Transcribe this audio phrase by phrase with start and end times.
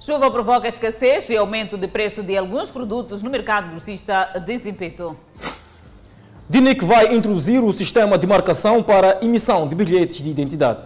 [0.00, 5.14] Chuva provoca escassez e aumento de preço de alguns produtos no mercado grossista de Zimpeto.
[6.48, 10.80] DINIC vai introduzir o sistema de marcação para emissão de bilhetes de identidade.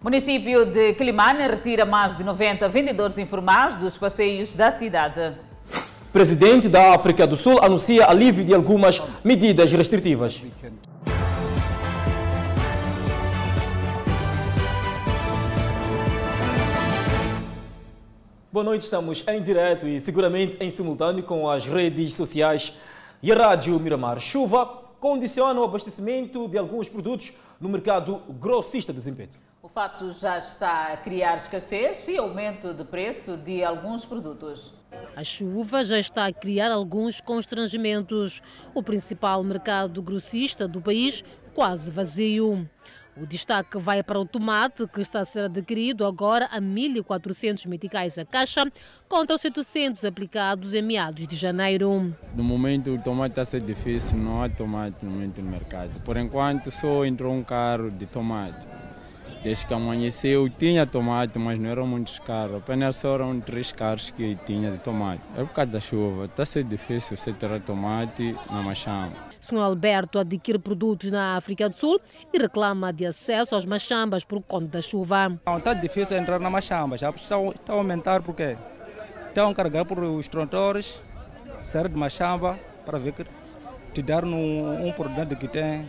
[0.00, 5.32] Município de Quilimane retira mais de 90 vendedores informais dos passeios da cidade.
[6.12, 10.40] Presidente da África do Sul anuncia alívio de algumas medidas restritivas.
[18.56, 22.72] Boa noite, estamos em direto e seguramente em simultâneo com as redes sociais
[23.22, 24.18] e a Rádio Miramar.
[24.18, 24.64] Chuva
[24.98, 29.36] condiciona o abastecimento de alguns produtos no mercado grossista de Zimpeto.
[29.62, 34.72] O facto já está a criar escassez e aumento de preço de alguns produtos.
[35.14, 38.40] A chuva já está a criar alguns constrangimentos.
[38.74, 42.66] O principal mercado grossista do país quase vazio.
[43.18, 48.18] O destaque vai para o tomate, que está a ser adquirido agora a 1.400 meticais
[48.18, 48.70] a caixa,
[49.08, 52.14] contra os 700 aplicados em meados de janeiro.
[52.34, 55.98] No momento o tomate está a ser difícil, não há tomate no momento no mercado.
[56.02, 58.68] Por enquanto só entrou um carro de tomate.
[59.42, 62.56] Desde que amanheceu tinha tomate, mas não eram muitos carros.
[62.56, 65.22] Apenas eram três carros que tinha de tomate.
[65.36, 69.16] É por causa da chuva, está a ser difícil você ter tomate na machamba.
[69.46, 69.58] Sr.
[69.58, 72.00] Alberto adquire produtos na África do Sul
[72.32, 75.38] e reclama de acesso aos machambas por conta da chuva.
[75.46, 78.56] Não, está difícil entrar na machamba, já está, está a aumentar porque
[79.28, 81.00] estão a carregar por os trontores,
[81.62, 83.24] sair de machamba para ver que
[83.92, 85.88] te dar um, um produto que tem.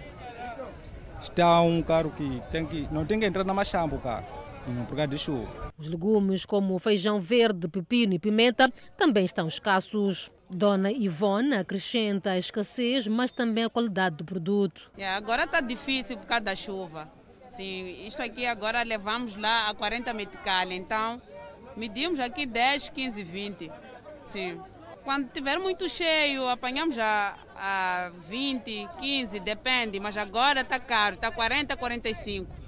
[1.22, 4.26] Está um carro que, tem que não tem que entrar na machamba o carro,
[4.88, 5.48] por causa de chuva.
[5.78, 10.32] Os legumes como feijão verde, pepino e pimenta também estão escassos.
[10.50, 14.90] Dona Ivone acrescenta a escassez, mas também a qualidade do produto.
[14.98, 17.12] Yeah, agora está difícil por causa da chuva.
[17.48, 21.22] Sim, isso aqui agora levamos lá a 40 metical, então
[21.76, 23.72] medimos aqui 10, 15, 20.
[24.24, 24.62] Sim.
[25.04, 31.32] Quando tiver muito cheio, apanhamos a, a 20, 15, depende, mas agora está caro, está
[31.32, 32.68] 40, 45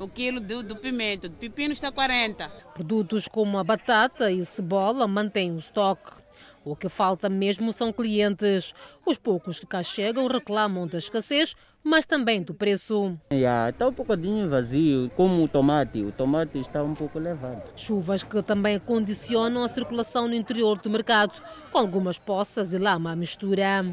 [0.00, 1.28] o quilo do, do pimento.
[1.28, 2.48] Do pepino está 40.
[2.74, 6.19] Produtos como a batata e cebola mantêm o estoque.
[6.62, 8.74] O que falta mesmo são clientes.
[9.06, 13.16] Os poucos que cá chegam reclamam da escassez, mas também do preço.
[13.32, 16.02] Yeah, está um bocadinho vazio, como o tomate.
[16.02, 17.62] O tomate está um pouco elevado.
[17.76, 21.40] Chuvas que também condicionam a circulação no interior do mercado,
[21.72, 23.86] com algumas poças e lama à mistura.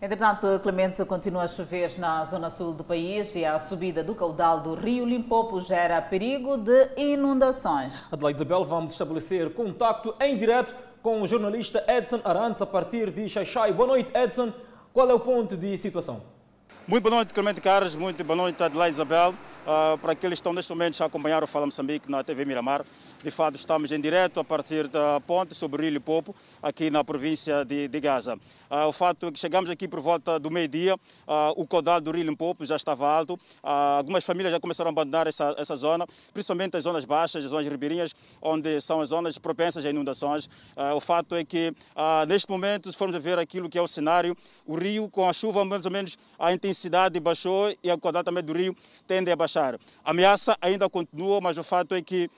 [0.00, 4.60] Entretanto, Clemente continua a chover na zona sul do país e a subida do caudal
[4.60, 8.06] do rio Limpopo gera perigo de inundações.
[8.12, 10.74] Adelaide Isabel, vamos estabelecer contacto em direto
[11.06, 13.72] com o jornalista Edson Arantes a partir de Xaixai.
[13.72, 14.52] Boa noite, Edson.
[14.92, 16.20] Qual é o ponto de situação?
[16.84, 17.94] Muito boa noite, Clemente Carlos.
[17.94, 19.30] Muito boa noite, Adelaide Isabel.
[19.30, 22.84] Uh, para aqueles que estão neste momento a acompanhar o Fala Moçambique na TV Miramar,
[23.22, 27.04] de fato estamos em direto a partir da ponte sobre o Rio Limpopo, aqui na
[27.04, 28.36] província de, de Gaza.
[28.70, 32.10] Uh, o fato é que chegamos aqui por volta do meio-dia, uh, o caudal do
[32.10, 36.76] Rio Limpopo já estava alto, algumas famílias já começaram a abandonar essa, essa zona, principalmente
[36.76, 40.48] as zonas baixas, as zonas ribeirinhas, onde são as zonas propensas a inundações.
[40.94, 41.72] o fato é que
[42.28, 45.64] neste momento, se formos ver aquilo que é o cenário, o rio com a chuva
[45.64, 48.76] mais ou menos a intensidade baixou e a caudal também do rio
[49.06, 49.78] tende a baixar.
[50.04, 52.30] A ameaça ainda continua, mas o fato é que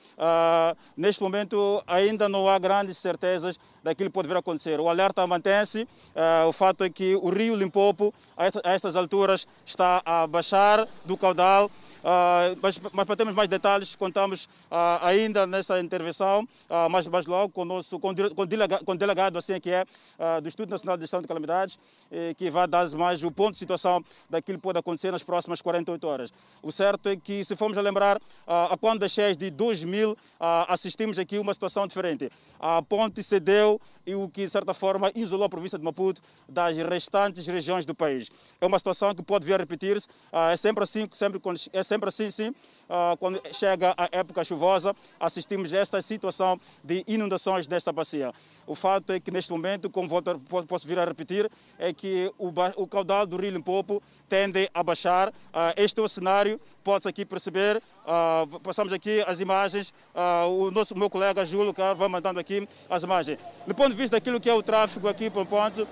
[0.97, 4.79] neste momento ainda não há grandes certezas daquilo que pode vir a acontecer.
[4.81, 10.03] O alerta mantém-se, uh, o fato é que o rio Limpopo, a estas alturas, está
[10.05, 11.71] a baixar do caudal
[12.09, 17.27] Uh, mas, mas, para termos mais detalhes, contamos uh, ainda nessa intervenção, uh, mais, mais
[17.27, 19.85] logo, com o nosso com, com, delegado, com delegado assim que é,
[20.41, 21.79] do Instituto Nacional de Gestão de Calamidades,
[22.37, 26.07] que vai dar mais o ponto de situação daquilo que pode acontecer nas próximas 48
[26.07, 26.33] horas.
[26.63, 30.17] O certo é que, se formos a lembrar, a quando das de 2000,
[30.69, 32.31] assistimos aqui uma situação diferente.
[32.61, 36.77] A ponte cedeu e o que, de certa forma, isolou a província de Maputo das
[36.77, 38.31] restantes regiões do país.
[38.61, 40.07] É uma situação que pode vir a repetir-se,
[40.51, 41.41] é sempre assim, sempre
[41.73, 42.55] é sempre assim, sim.
[42.89, 48.33] Uh, quando chega a época chuvosa, assistimos a esta situação de inundações desta bacia.
[48.67, 50.09] O fato é que, neste momento, como
[50.67, 55.29] posso vir a repetir, é que o, o caudal do Rio Limpopo tende a baixar.
[55.29, 55.33] Uh,
[55.77, 57.77] este é o cenário, pode-se aqui perceber.
[57.77, 59.93] Uh, passamos aqui as imagens.
[60.49, 63.39] o nosso meu colega Júlio vai mandando aqui as imagens.
[63.67, 65.87] Do ponto de vista daquilo que é o tráfego aqui para o ponto,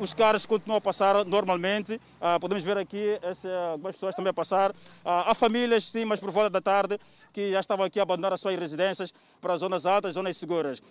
[0.00, 2.00] os carros continuam a passar normalmente.
[2.20, 4.74] Ah, podemos ver aqui essa, algumas pessoas também a passar.
[5.04, 6.98] Ah, há famílias, sim, mas por volta da tarde,
[7.32, 10.82] que já estavam aqui a abandonar as suas residências para zonas altas, zonas seguras.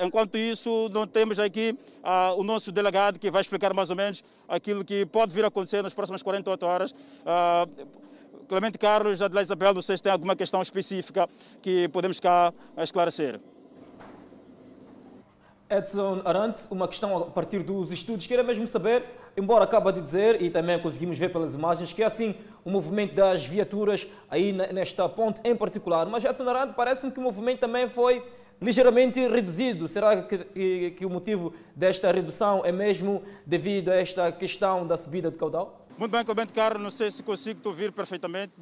[0.00, 1.78] enquanto isso, não temos aqui
[2.36, 5.82] o nosso delegado que vai explicar mais ou menos aquilo que pode vir a acontecer
[5.82, 6.94] nas próximas 48 horas
[8.48, 11.28] Clemente Carlos, Adelaide Isabel, vocês têm alguma questão específica
[11.62, 13.40] que podemos cá esclarecer?
[15.76, 19.04] Edson Arante, uma questão a partir dos estudos, queria mesmo saber,
[19.36, 22.34] embora acaba de dizer, e também conseguimos ver pelas imagens, que é assim
[22.64, 26.06] o movimento das viaturas aí nesta ponte em particular.
[26.06, 28.24] Mas Edson Arante, parece-me que o movimento também foi
[28.60, 29.88] ligeiramente reduzido.
[29.88, 34.96] Será que, que, que, o motivo desta redução é mesmo devido a esta questão da
[34.96, 35.86] subida do caudal?
[35.98, 38.52] Muito bem, Clemente Carlos, não sei se consigo te ouvir perfeitamente.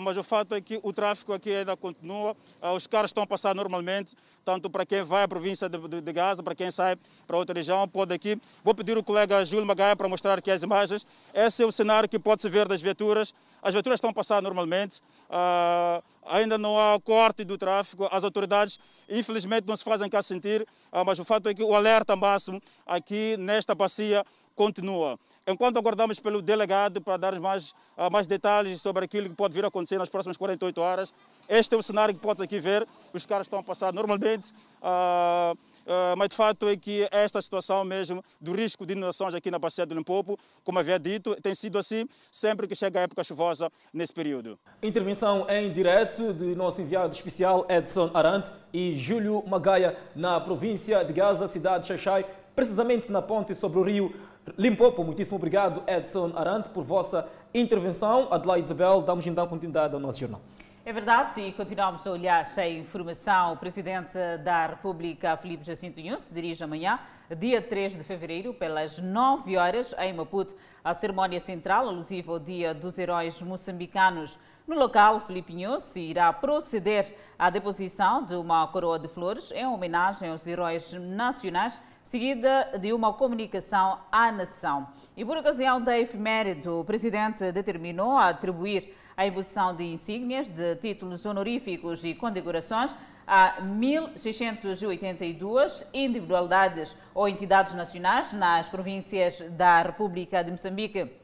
[0.00, 3.26] Mas o fato é que o tráfego aqui ainda continua, uh, os carros estão a
[3.26, 4.14] passar normalmente,
[4.44, 6.96] tanto para quem vai à província de, de, de, Gaza, para quem sai
[7.26, 8.40] para outra região, pode aqui.
[8.62, 11.04] Vou pedir ao colega Júlio Magaia para mostrar aqui as imagens.
[11.34, 13.34] Esse é o cenário que pode-se ver das viaturas.
[13.60, 18.78] As viaturas estão a passar normalmente, uh, ainda não há corte do tráfego, as autoridades
[19.08, 20.66] infelizmente não se fazem cá sentir,
[21.06, 25.18] mas o fato é que o alerta máximo aqui nesta bacia continua.
[25.46, 29.64] Enquanto aguardamos pelo delegado para dar mais, uh, mais detalhes sobre aquilo que pode vir
[29.64, 31.12] a acontecer nas próximas 48 horas,
[31.48, 32.86] este é o cenário que pode aqui ver.
[33.12, 34.52] Os carros estão a passar normalmente.
[34.80, 39.50] Uh, Uh, mas de fato é que esta situação mesmo do risco de inundações aqui
[39.50, 43.24] na Bacia do Limpopo, como havia dito, tem sido assim sempre que chega a época
[43.24, 44.58] chuvosa nesse período.
[44.80, 51.12] Intervenção em direto de nosso enviado especial Edson Arante e Júlio Magaia na província de
[51.12, 54.14] Gaza, cidade de Xaxai, precisamente na ponte sobre o rio
[54.58, 58.26] Limpopo, muitíssimo obrigado, Edson Arante, por vossa intervenção.
[58.30, 60.40] Adelaide Isabel, damos então continuidade ao nosso jornal.
[60.84, 63.52] É verdade, e continuamos a olhar a informação.
[63.52, 66.98] O Presidente da República, Filipe Jacinto Nunes, se dirige amanhã,
[67.38, 72.74] dia 3 de fevereiro, pelas 9 horas, em Maputo, à cerimónia central alusiva ao Dia
[72.74, 74.36] dos Heróis Moçambicanos.
[74.66, 80.30] No local, Filipe Nunes irá proceder à deposição de uma coroa de flores em homenagem
[80.30, 81.80] aos heróis nacionais
[82.12, 84.86] seguida de uma comunicação à nação.
[85.16, 91.24] E por ocasião da efeméride, o presidente determinou atribuir a imposição de insígnias, de títulos
[91.24, 92.94] honoríficos e condecorações
[93.26, 101.21] a 1.682 individualidades ou entidades nacionais nas províncias da República de Moçambique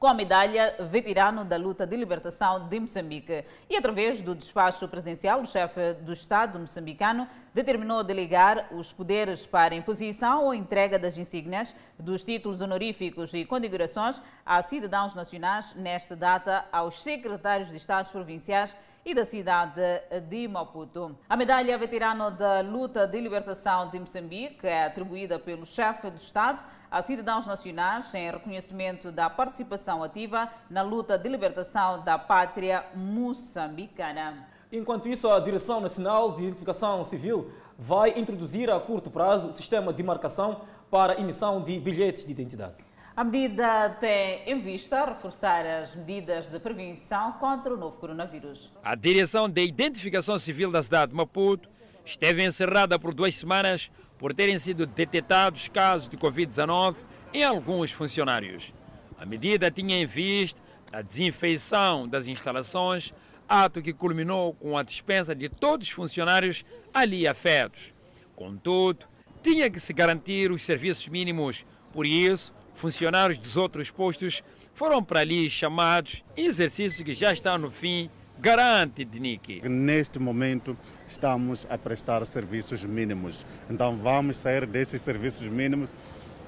[0.00, 3.44] com a medalha Veterano da Luta de Libertação de Moçambique.
[3.68, 9.74] E através do despacho presidencial, o chefe do Estado moçambicano determinou delegar os poderes para
[9.74, 16.64] imposição ou entrega das insígnias, dos títulos honoríficos e condecorações a cidadãos nacionais nesta data
[16.72, 18.74] aos secretários de Estados provinciais
[19.10, 19.80] e da cidade
[20.28, 21.18] de Maputo.
[21.28, 26.62] A medalha veterano da luta de libertação de Moçambique é atribuída pelo chefe do Estado
[26.88, 34.46] a cidadãos nacionais em reconhecimento da participação ativa na luta de libertação da pátria moçambicana.
[34.70, 39.92] Enquanto isso, a Direção Nacional de Identificação Civil vai introduzir a curto prazo o sistema
[39.92, 42.89] de marcação para emissão de bilhetes de identidade.
[43.16, 48.72] A medida tem em vista reforçar as medidas de prevenção contra o novo coronavírus.
[48.84, 51.68] A Direção de Identificação Civil da cidade de Maputo
[52.04, 56.94] esteve encerrada por duas semanas por terem sido detectados casos de Covid-19
[57.34, 58.72] em alguns funcionários.
[59.18, 60.60] A medida tinha em vista
[60.92, 63.12] a desinfeição das instalações,
[63.48, 66.64] ato que culminou com a dispensa de todos os funcionários
[66.94, 67.92] ali afetos.
[68.36, 69.06] Contudo,
[69.42, 74.42] tinha que se garantir os serviços mínimos, por isso, funcionários dos outros postos
[74.74, 78.08] foram para ali chamados, exercício que já está no fim,
[78.38, 79.68] garante DNIC.
[79.68, 85.90] Neste momento estamos a prestar serviços mínimos, então vamos sair desses serviços mínimos,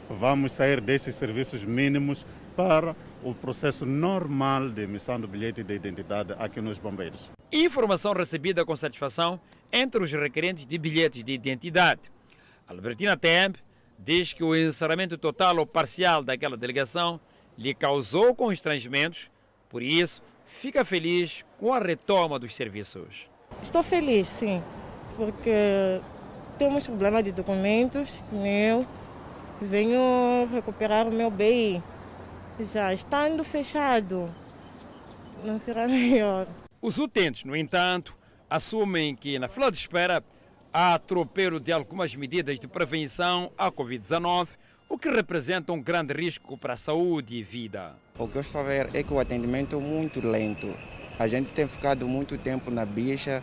[0.09, 2.26] vamos sair desses serviços mínimos
[2.57, 7.31] para o processo normal de emissão do bilhete de identidade aqui nos bombeiros.
[7.52, 9.38] Informação recebida com satisfação
[9.71, 12.00] entre os requerentes de bilhetes de identidade.
[12.67, 13.57] Albertina Temp
[14.04, 17.21] diz que o encerramento total ou parcial daquela delegação
[17.56, 19.30] lhe causou constrangimentos,
[19.68, 23.28] por isso fica feliz com a retoma dos serviços.
[23.62, 24.62] Estou feliz, sim,
[25.16, 26.00] porque
[26.59, 28.87] temos problema de documentos, eu
[29.61, 31.82] venho recuperar o meu BI.
[32.61, 34.28] Já estando fechado,
[35.44, 36.47] não será melhor.
[36.80, 38.16] Os utentes, no entanto,
[38.50, 40.23] assumem que na fila de espera
[40.73, 44.49] há atropelo de algumas medidas de prevenção à Covid-19,
[44.88, 47.95] o que representa um grande risco para a saúde e vida.
[48.19, 50.73] O que eu estou a ver é que o atendimento é muito lento.
[51.19, 53.43] A gente tem ficado muito tempo na bicha.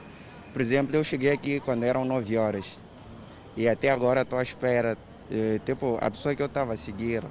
[0.51, 2.79] Por exemplo, eu cheguei aqui quando eram 9 horas
[3.55, 4.97] e até agora estou à espera.
[5.31, 7.23] Eh, tipo, a pessoa que eu estava a seguir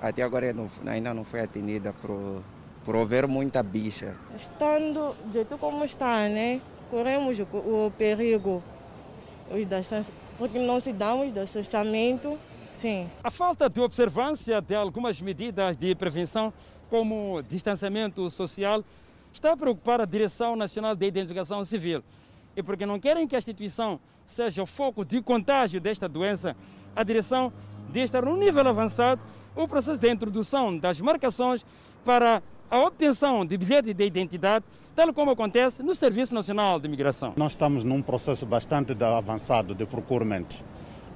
[0.00, 0.54] até agora
[0.86, 2.42] ainda não foi atendida por,
[2.84, 4.16] por haver muita bicha.
[4.36, 6.60] Estando do jeito como está, né?
[6.90, 7.92] Corremos o,
[9.50, 12.38] o perigo porque não se dá o distanciamento,
[12.70, 13.08] sim.
[13.24, 16.52] A falta de observância de algumas medidas de prevenção,
[16.88, 18.84] como distanciamento social,
[19.32, 22.02] está a preocupar a Direção Nacional de Identificação Civil.
[22.56, 26.56] E porque não querem que a instituição seja o foco de contágio desta doença,
[26.94, 27.52] a direção
[27.90, 29.20] de estar no nível avançado
[29.56, 31.64] o processo de introdução das marcações
[32.04, 37.32] para a obtenção de bilhete de identidade, tal como acontece no Serviço Nacional de Imigração.
[37.36, 40.46] Nós estamos num processo bastante avançado de procurement.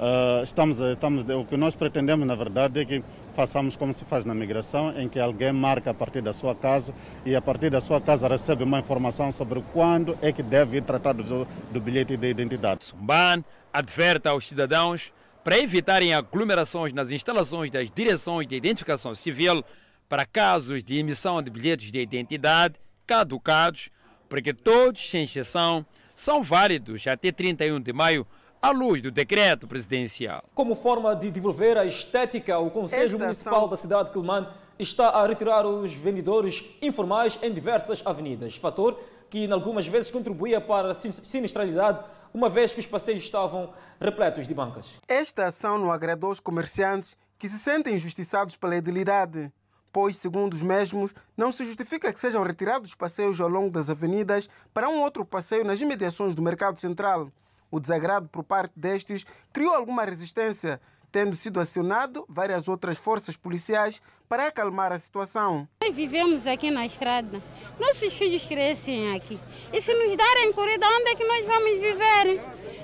[0.02, 4.24] Uh, estamos, estamos, o que nós pretendemos, na verdade, é que façamos como se faz
[4.24, 6.92] na migração, em que alguém marca a partir da sua casa
[7.24, 10.82] e a partir da sua casa recebe uma informação sobre quando é que deve ir
[10.82, 12.84] tratar do, do bilhete de identidade.
[12.84, 15.12] Sumban adverte aos cidadãos
[15.44, 19.64] para evitarem aglomerações nas instalações das direções de identificação civil
[20.12, 22.74] para casos de emissão de bilhetes de identidade
[23.06, 23.88] caducados,
[24.28, 28.26] porque todos, sem exceção, são válidos até 31 de maio
[28.60, 30.44] à luz do decreto presidencial.
[30.54, 35.26] Como forma de desenvolver a estética, o Conselho Municipal da cidade de Quelimane está a
[35.26, 40.94] retirar os vendedores informais em diversas avenidas, fator que, em algumas vezes, contribuía para a
[40.94, 42.04] sinistralidade,
[42.34, 44.88] uma vez que os passeios estavam repletos de bancas.
[45.08, 49.50] Esta ação não agradou os comerciantes que se sentem injustiçados pela edilidade,
[49.92, 53.90] pois, segundo os mesmos, não se justifica que sejam retirados os passeios ao longo das
[53.90, 57.30] avenidas para um outro passeio nas imediações do Mercado Central.
[57.70, 60.80] O desagrado por parte destes criou alguma resistência,
[61.12, 65.68] tendo sido acionado várias outras forças policiais para acalmar a situação.
[65.82, 67.42] Nós vivemos aqui na estrada,
[67.78, 69.38] nossos filhos crescem aqui.
[69.70, 72.40] E se nos darem corrida, onde é que nós vamos viver?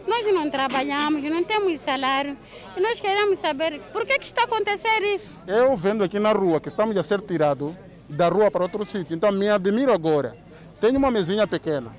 [0.06, 2.36] Nós não trabalhamos, não temos salário.
[2.76, 5.32] E nós queremos saber por que, que está acontecendo isso.
[5.46, 7.74] Eu vendo aqui na rua que estamos a ser tirados
[8.06, 10.36] da rua para outro sítio, então me admiro agora.
[10.78, 11.96] Tenho uma mesinha pequena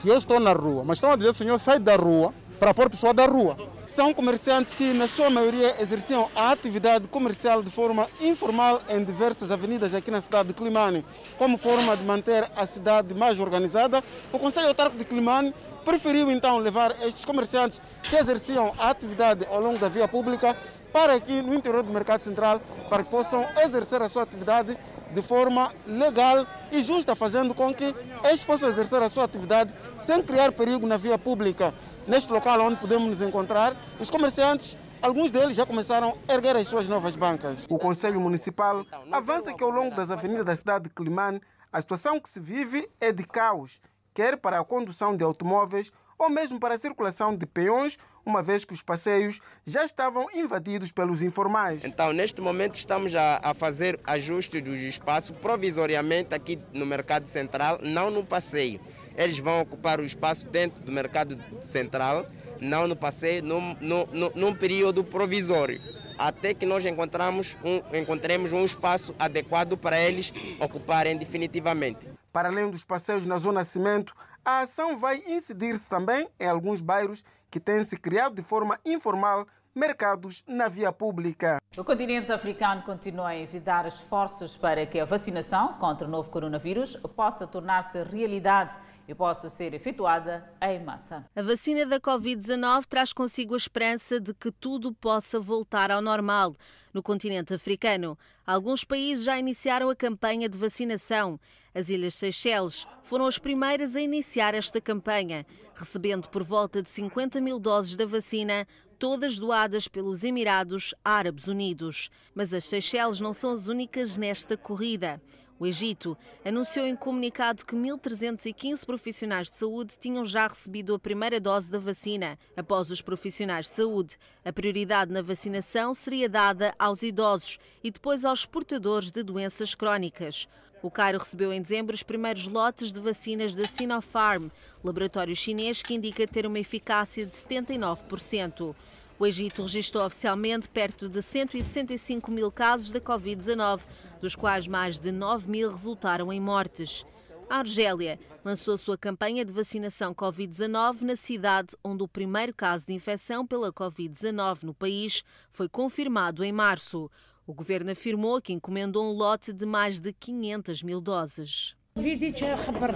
[0.00, 2.90] que eu estou na rua, mas estão a dizer, senhor, sai da rua para pôr
[2.90, 3.56] pessoa da rua.
[3.86, 9.50] São comerciantes que, na sua maioria, exerciam a atividade comercial de forma informal em diversas
[9.50, 11.04] avenidas aqui na cidade de Climane.
[11.38, 16.58] Como forma de manter a cidade mais organizada, o Conselho Autárquico de Climane preferiu então
[16.58, 20.56] levar estes comerciantes que exerciam a atividade ao longo da via pública
[20.92, 24.76] para aqui no interior do Mercado Central, para que possam exercer a sua atividade
[25.14, 27.94] de forma legal e justa, fazendo com que
[28.24, 29.72] eles possam exercer a sua atividade
[30.04, 31.72] sem criar perigo na via pública.
[32.06, 36.66] Neste local onde podemos nos encontrar, os comerciantes Alguns deles já começaram a erguer as
[36.66, 37.66] suas novas bancas.
[37.68, 42.18] O Conselho Municipal avança que ao longo das avenidas da cidade de Climane, a situação
[42.18, 43.78] que se vive é de caos,
[44.14, 48.64] quer para a condução de automóveis ou mesmo para a circulação de peões, uma vez
[48.64, 51.84] que os passeios já estavam invadidos pelos informais.
[51.84, 57.78] Então, neste momento, estamos a, a fazer ajuste do espaço provisoriamente aqui no Mercado Central,
[57.82, 58.80] não no passeio.
[59.16, 62.26] Eles vão ocupar o espaço dentro do Mercado Central,
[62.60, 65.80] não no passeio, num, num, num período provisório
[66.18, 72.08] até que nós encontramos um, encontremos um espaço adequado para eles ocuparem definitivamente.
[72.32, 77.24] Para além dos passeios na Zona Cimento, a ação vai incidir-se também em alguns bairros
[77.50, 81.58] que têm se criado de forma informal mercados na via pública.
[81.76, 86.96] O continente africano continua a envidar esforços para que a vacinação contra o novo coronavírus
[87.14, 88.74] possa tornar-se realidade
[89.08, 91.24] e possa ser efetuada em massa.
[91.34, 96.56] A vacina da Covid-19 traz consigo a esperança de que tudo possa voltar ao normal.
[96.92, 101.38] No continente africano, alguns países já iniciaram a campanha de vacinação.
[101.74, 107.40] As Ilhas Seychelles foram as primeiras a iniciar esta campanha, recebendo por volta de 50
[107.40, 108.66] mil doses da vacina,
[108.98, 112.10] todas doadas pelos Emirados Árabes Unidos.
[112.34, 115.20] Mas as Seychelles não são as únicas nesta corrida.
[115.58, 121.40] O Egito anunciou em comunicado que 1.315 profissionais de saúde tinham já recebido a primeira
[121.40, 122.38] dose da vacina.
[122.54, 128.24] Após os profissionais de saúde, a prioridade na vacinação seria dada aos idosos e depois
[128.24, 130.46] aos portadores de doenças crónicas.
[130.82, 134.48] O Cairo recebeu em dezembro os primeiros lotes de vacinas da Sinopharm,
[134.84, 138.76] laboratório chinês que indica ter uma eficácia de 79%.
[139.18, 143.80] O Egito registrou oficialmente perto de 165 mil casos da Covid-19,
[144.20, 147.02] dos quais mais de 9 mil resultaram em mortes.
[147.48, 152.92] A Argélia lançou sua campanha de vacinação Covid-19 na cidade onde o primeiro caso de
[152.92, 157.10] infecção pela Covid-19 no país foi confirmado em março.
[157.46, 161.74] O governo afirmou que encomendou um lote de mais de 500 mil doses.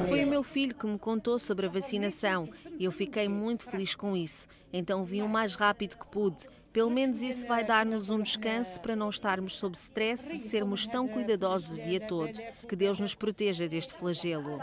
[0.08, 3.94] Foi o meu filho que me contou sobre a vacinação e eu fiquei muito feliz
[3.94, 4.46] com isso.
[4.70, 6.46] Então vim o mais rápido que pude.
[6.70, 11.08] Pelo menos isso vai dar-nos um descanso para não estarmos sob stress de sermos tão
[11.08, 12.38] cuidadosos o dia todo.
[12.68, 14.60] Que Deus nos proteja deste flagelo.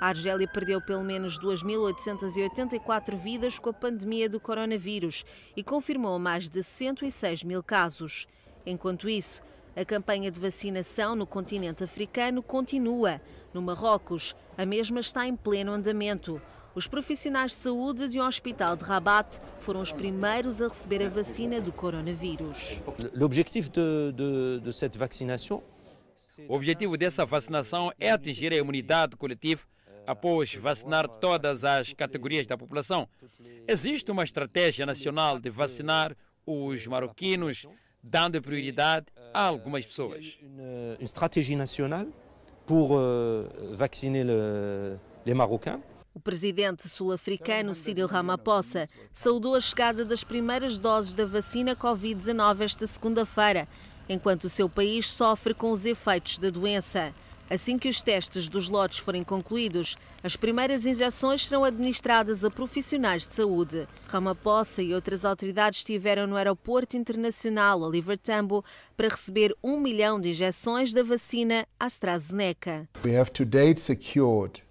[0.00, 5.24] A Argélia perdeu pelo menos 2.884 vidas com a pandemia do coronavírus
[5.56, 8.26] e confirmou mais de 106 mil casos.
[8.64, 9.42] Enquanto isso,
[9.76, 13.20] A campanha de vacinação no continente africano continua.
[13.54, 16.40] No Marrocos, a mesma está em pleno andamento.
[16.74, 21.08] Os profissionais de saúde de um hospital de Rabat foram os primeiros a receber a
[21.08, 22.80] vacina do coronavírus.
[23.14, 25.62] L'objectif de, de, de cette vaccination
[26.48, 29.62] O objetivo dessa vacinação é atingir a imunidade coletiva
[30.06, 33.08] após vacinar todas as categorias da população.
[33.66, 37.66] Existe uma estratégia nacional de vacinar os marroquinos,
[38.02, 40.38] dando prioridade a algumas pessoas.
[40.42, 42.08] une, une stratégie nationale
[42.66, 45.80] pour euh, vacciner le- les Marocains.
[46.14, 52.86] O presidente sul-africano Cyril Ramaphosa saudou a chegada das primeiras doses da vacina Covid-19 esta
[52.86, 53.68] segunda-feira,
[54.08, 57.14] enquanto o seu país sofre com os efeitos da doença.
[57.50, 63.26] Assim que os testes dos lotes forem concluídos, as primeiras injeções serão administradas a profissionais
[63.26, 63.88] de saúde.
[64.06, 68.64] Ramaphosa e outras autoridades estiveram no aeroporto internacional Oliver Tambo
[68.96, 72.88] para receber um milhão de injeções da vacina AstraZeneca.
[73.04, 74.62] We have to date secured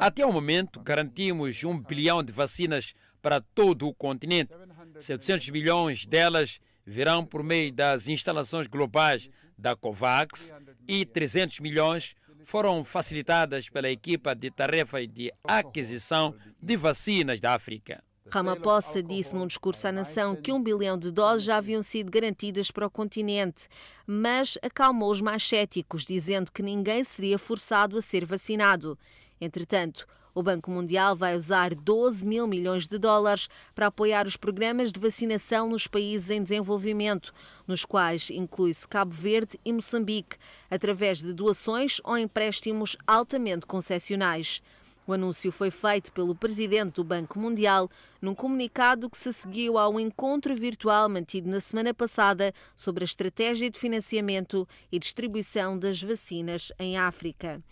[0.00, 4.54] Até o momento, garantimos um bilhão de vacinas para todo o continente.
[5.00, 10.52] 700 milhões delas virão por meio das instalações globais da COVAX
[10.86, 18.02] e 300 milhões foram facilitadas pela equipa de tarefas de aquisição de vacinas da África.
[18.28, 22.70] Ramaphosa disse num discurso à nação que um bilhão de doses já haviam sido garantidas
[22.70, 23.68] para o continente,
[24.06, 28.98] mas acalmou os mais céticos, dizendo que ninguém seria forçado a ser vacinado.
[29.40, 30.06] Entretanto,
[30.36, 35.00] o Banco Mundial vai usar 12 mil milhões de dólares para apoiar os programas de
[35.00, 37.32] vacinação nos países em desenvolvimento,
[37.66, 40.36] nos quais inclui-se Cabo Verde e Moçambique,
[40.70, 44.62] através de doações ou empréstimos altamente concessionais.
[45.06, 47.88] O anúncio foi feito pelo presidente do Banco Mundial
[48.20, 53.70] num comunicado que se seguiu ao encontro virtual mantido na semana passada sobre a estratégia
[53.70, 57.62] de financiamento e distribuição das vacinas em África.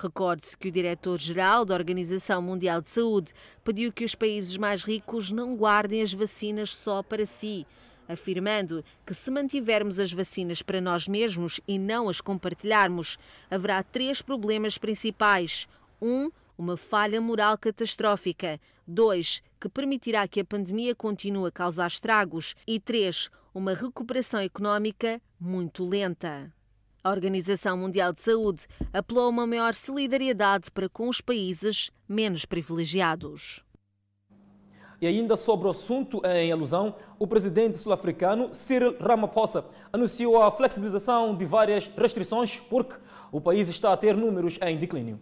[0.00, 3.32] Recorde-se que o diretor-geral da Organização Mundial de Saúde
[3.64, 7.66] pediu que os países mais ricos não guardem as vacinas só para si,
[8.08, 13.18] afirmando que se mantivermos as vacinas para nós mesmos e não as compartilharmos,
[13.50, 15.66] haverá três problemas principais.
[16.00, 18.60] Um, uma falha moral catastrófica.
[18.86, 22.54] Dois, que permitirá que a pandemia continue a causar estragos.
[22.64, 26.52] E três, uma recuperação económica muito lenta.
[27.02, 32.44] A Organização Mundial de Saúde apelou a uma maior solidariedade para com os países menos
[32.44, 33.64] privilegiados.
[35.00, 41.36] E ainda sobre o assunto em alusão, o presidente sul-africano Cyril Ramaphosa anunciou a flexibilização
[41.36, 42.96] de várias restrições porque
[43.30, 45.20] o país está a ter números em declínio.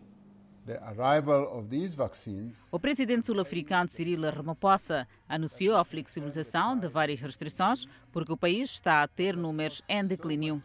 [2.72, 9.02] O presidente sul-africano Cyril Ramaphosa anunciou a flexibilização de várias restrições porque o país está
[9.02, 10.62] a ter números em declínio.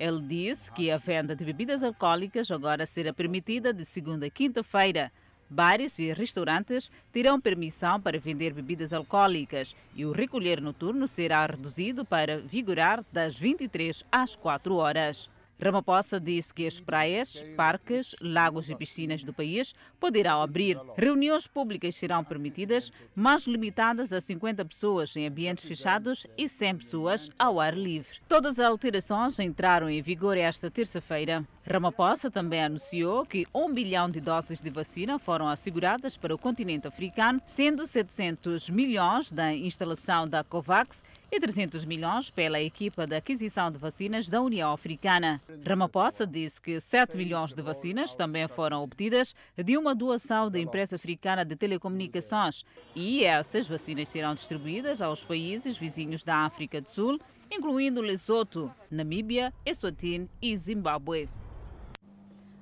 [0.00, 5.12] Ele disse que a venda de bebidas alcoólicas agora será permitida de segunda a quinta-feira.
[5.50, 12.02] Bares e restaurantes terão permissão para vender bebidas alcoólicas e o recolher noturno será reduzido
[12.02, 15.28] para vigorar das 23 às 4 horas.
[15.62, 20.78] Ramaphosa disse que as praias, parques, lagos e piscinas do país poderão abrir.
[20.96, 27.30] Reuniões públicas serão permitidas, mas limitadas a 50 pessoas em ambientes fechados e 100 pessoas
[27.38, 28.18] ao ar livre.
[28.26, 31.46] Todas as alterações entraram em vigor esta terça-feira.
[31.72, 36.88] Ramaphosa também anunciou que um bilhão de doses de vacina foram asseguradas para o continente
[36.88, 43.70] africano, sendo 700 milhões da instalação da COVAX e 300 milhões pela equipa de aquisição
[43.70, 45.40] de vacinas da União Africana.
[45.64, 50.96] Ramaphosa disse que 7 milhões de vacinas também foram obtidas de uma doação da empresa
[50.96, 52.64] africana de telecomunicações
[52.96, 59.54] e essas vacinas serão distribuídas aos países vizinhos da África do Sul, incluindo Lesoto, Namíbia,
[59.64, 61.28] Eswatini e Zimbábue.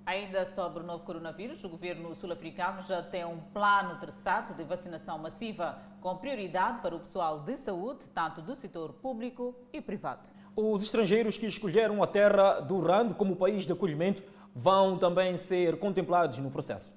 [0.09, 5.19] Ainda sobre o novo coronavírus, o governo sul-africano já tem um plano traçado de vacinação
[5.19, 10.31] massiva, com prioridade para o pessoal de saúde, tanto do setor público e privado.
[10.57, 14.23] Os estrangeiros que escolheram a terra do RAND como país de acolhimento
[14.55, 16.91] vão também ser contemplados no processo.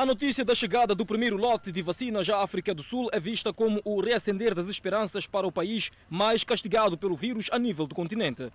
[0.00, 3.52] A notícia da chegada do primeiro lote de vacinas à África do Sul é vista
[3.52, 7.94] como o reacender das esperanças para o país mais castigado pelo vírus a nível do
[7.94, 8.50] continente.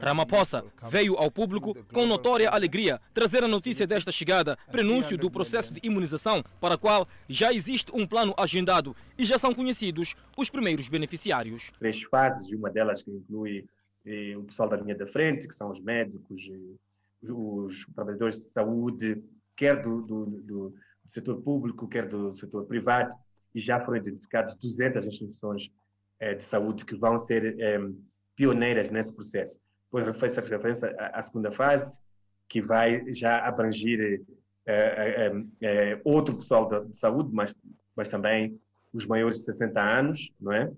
[0.00, 5.72] Ramaphosa veio ao público com notória alegria trazer a notícia desta chegada, prenúncio do processo
[5.72, 10.50] de imunização, para o qual já existe um plano agendado e já são conhecidos os
[10.50, 11.70] primeiros beneficiários.
[11.78, 13.66] Três fases, uma delas que inclui
[14.04, 18.50] eh, o pessoal da linha da frente, que são os médicos, eh, os trabalhadores de
[18.50, 19.22] saúde,
[19.58, 20.74] quer do, do, do
[21.08, 23.14] do setor público, quer do setor privado,
[23.54, 25.72] e já foram identificadas 200 instituições
[26.20, 27.80] eh, de saúde que vão ser eh,
[28.36, 29.58] pioneiras nesse processo.
[29.90, 32.02] depois fez referência à, à segunda fase,
[32.46, 34.22] que vai já abranger
[34.66, 37.54] eh, outro pessoal de, de, saúde, mas,
[37.96, 38.60] mas também
[38.92, 40.70] os maiores de 60 anos, não é?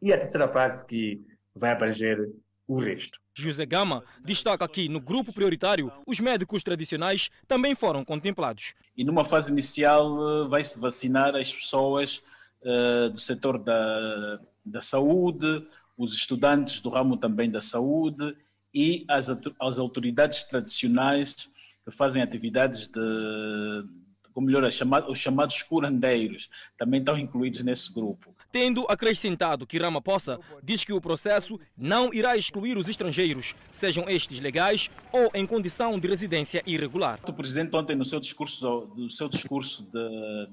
[0.00, 1.22] E a terceira fase que
[1.54, 2.30] vai abranger
[2.66, 3.20] o resto.
[3.34, 8.74] José Gama destaca que no grupo prioritário os médicos tradicionais também foram contemplados.
[8.96, 12.22] E numa fase inicial vai-se vacinar as pessoas
[12.62, 18.36] uh, do setor da, da saúde, os estudantes do ramo também da saúde
[18.74, 21.48] e as, as autoridades tradicionais
[21.84, 23.84] que fazem atividades de,
[24.32, 24.64] como melhor,
[25.08, 26.48] os chamados curandeiros,
[26.78, 28.31] também estão incluídos nesse grupo.
[28.52, 34.40] Tendo acrescentado que Ramaphosa diz que o processo não irá excluir os estrangeiros, sejam estes
[34.40, 37.18] legais ou em condição de residência irregular.
[37.26, 40.48] O presidente ontem no seu discurso, no seu discurso de,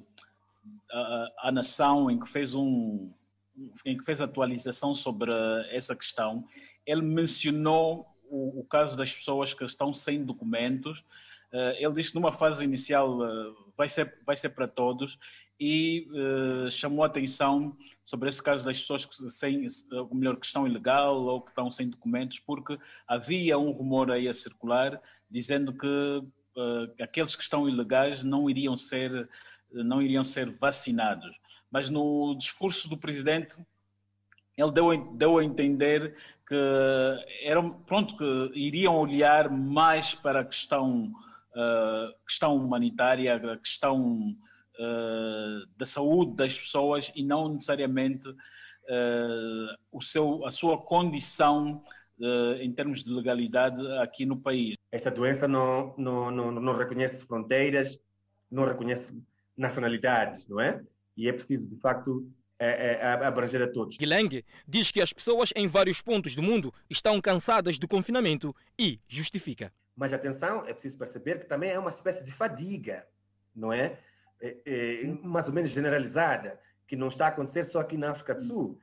[0.90, 3.12] a, a nação, em que fez um,
[3.86, 5.34] em que fez atualização sobre
[5.70, 6.46] essa questão,
[6.86, 11.00] ele mencionou o, o caso das pessoas que estão sem documentos.
[11.52, 15.20] Uh, ele disse que numa fase inicial uh, vai, ser, vai ser para todos
[15.60, 20.45] e uh, chamou a atenção sobre esse caso das pessoas que, sem, ou melhor, que
[20.45, 25.72] estão ilegal ou que estão sem documentos, porque havia um rumor aí a circular dizendo
[25.74, 26.24] que
[27.02, 29.30] aqueles que estão ilegais não iriam ser,
[29.72, 31.32] não iriam ser vacinados.
[31.72, 33.63] Mas no discurso do presidente
[34.58, 36.15] ele deu, deu a entender
[36.48, 36.56] que
[37.43, 41.13] eram pronto que iriam olhar mais para a questão
[41.56, 44.36] uh, questão humanitária, a questão
[44.80, 51.84] uh, da saúde das pessoas e não necessariamente uh, o seu a sua condição
[52.60, 54.76] em termos de legalidade aqui no país.
[54.92, 57.98] Esta doença não, não, não, não reconhece fronteiras,
[58.52, 59.18] não reconhece
[59.56, 60.84] nacionalidades, não é?
[61.20, 63.98] e é preciso, de facto, é, é, abranger a todos.
[63.98, 69.02] Guilherme diz que as pessoas em vários pontos do mundo estão cansadas do confinamento e
[69.06, 69.74] justifica.
[69.98, 73.06] Mas atenção, é preciso perceber que também é uma espécie de fadiga,
[73.54, 74.00] não é?
[74.41, 78.34] É, é mais ou menos generalizada, que não está a acontecer só aqui na África
[78.36, 78.80] do Sul.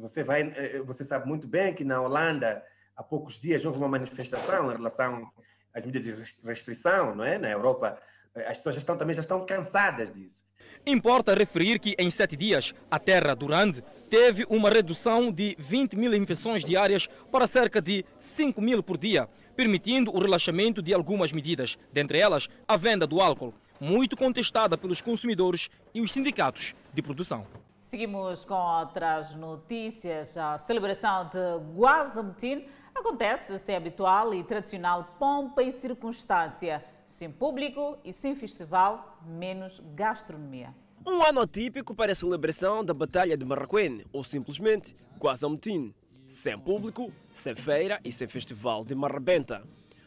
[0.00, 2.64] Você, vai, é, você sabe muito bem que na Holanda,
[2.96, 5.30] há poucos dias, houve uma manifestação em relação
[5.74, 7.38] às medidas de restrição, não é?
[7.38, 8.00] Na Europa,
[8.34, 10.44] as pessoas já estão, também já estão cansadas disso.
[10.86, 13.74] Importa referir que em sete dias, a terra do Rand
[14.10, 19.28] teve uma redução de 20 mil infecções diárias para cerca de 5 mil por dia,
[19.54, 25.00] permitindo o relaxamento de algumas medidas, dentre elas a venda do álcool, muito contestada pelos
[25.00, 27.44] consumidores e os sindicatos de produção.
[27.82, 30.36] Seguimos com outras notícias.
[30.36, 37.98] A celebração de Guazamutin acontece, se é habitual e tradicional, pompa e circunstância sem público
[38.04, 40.72] e sem festival, menos gastronomia.
[41.04, 45.92] Um ano atípico para a celebração da Batalha de Marraquém, ou simplesmente Guazamutin.
[46.28, 49.62] Sem público, sem feira e sem festival de Marrabenta.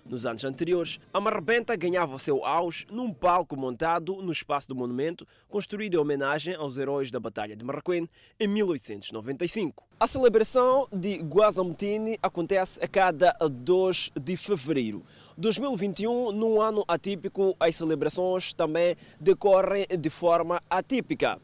[0.07, 4.75] Nos anos anteriores, a Marrebenta ganhava o seu auge num palco montado no espaço do
[4.75, 8.07] monumento, construído em homenagem aos heróis da Batalha de Marraquém
[8.39, 9.83] em 1895.
[9.99, 15.03] A celebração de Guazamtini acontece a cada 2 de fevereiro.
[15.39, 21.41] 2021, num ano atípico, as celebrações também decorrem de forma atípica.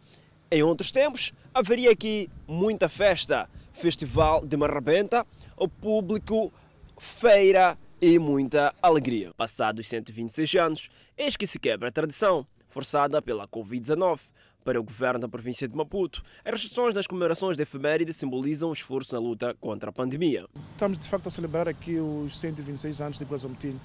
[0.52, 5.26] Em outros tempos, haveria aqui muita festa, festival de Marrebenta,
[5.58, 6.54] o público,
[7.00, 9.32] feira e muita alegria.
[9.38, 14.20] Passados 126 anos, eis que se quebra a tradição, forçada pela Covid-19.
[14.64, 18.74] Para o governo da província de Maputo, as restrições nas comemorações da efeméride simbolizam o
[18.74, 20.48] esforço na luta contra a pandemia.
[20.72, 23.80] Estamos de facto a celebrar aqui os 126 anos de Guazamutin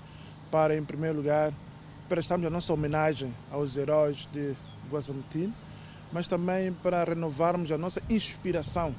[0.51, 1.53] para, em primeiro lugar,
[2.11, 4.55] prestarmos a nossa homenagem aos heróis de
[4.91, 5.53] Guazamutin,
[6.13, 8.95] mas também para renovarmos a nossa inspiração,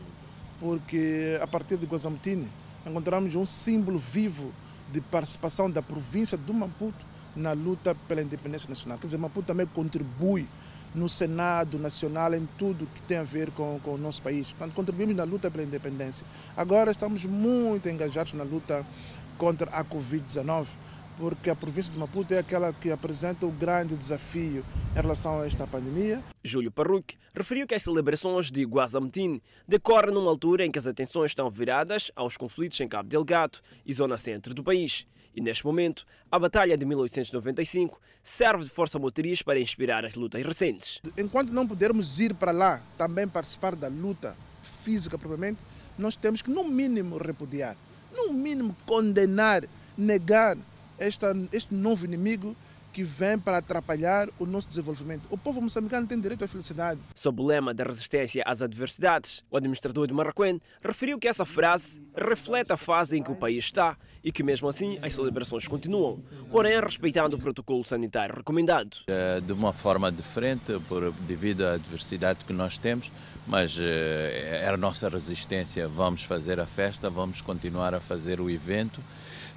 [0.59, 2.47] porque a partir de Guazamutin
[2.87, 4.51] encontramos um símbolo vivo
[4.91, 8.97] de participação da província do Maputo na luta pela independência nacional.
[8.97, 10.47] Quer dizer, Maputo também contribui
[10.95, 14.51] no Senado Nacional em tudo que tem a ver com, com o nosso país.
[14.51, 16.25] Portanto, contribuímos na luta pela independência.
[16.55, 18.85] Agora estamos muito engajados na luta
[19.37, 20.65] contra a Covid-19
[21.17, 24.63] porque a província de Maputo é aquela que apresenta o grande desafio
[24.95, 26.21] em relação a esta pandemia.
[26.43, 31.31] Júlio Parruque referiu que as celebrações de Guazamutin decorrem numa altura em que as atenções
[31.31, 35.07] estão viradas aos conflitos em Cabo Delgado e zona centro do país.
[35.35, 40.43] E neste momento, a Batalha de 1895 serve de força motriz para inspirar as lutas
[40.43, 41.01] recentes.
[41.17, 44.35] Enquanto não pudermos ir para lá também participar da luta
[44.83, 45.63] física propriamente,
[45.97, 47.75] nós temos que, no mínimo, repudiar,
[48.15, 49.63] no mínimo, condenar,
[49.97, 50.57] negar
[50.99, 52.55] esta, este novo inimigo
[52.97, 55.27] que vêm para atrapalhar o nosso desenvolvimento.
[55.29, 56.99] O povo moçambicano tem direito à felicidade.
[57.13, 62.01] Sob o lema da resistência às adversidades, o administrador de Marraquém referiu que essa frase
[62.15, 66.19] reflete a fase em que o país está e que, mesmo assim, as celebrações continuam,
[66.49, 68.97] porém respeitando o protocolo sanitário recomendado.
[69.45, 73.11] De uma forma diferente, por, devido à diversidade que nós temos,
[73.45, 75.87] mas é a nossa resistência.
[75.87, 79.01] Vamos fazer a festa, vamos continuar a fazer o evento.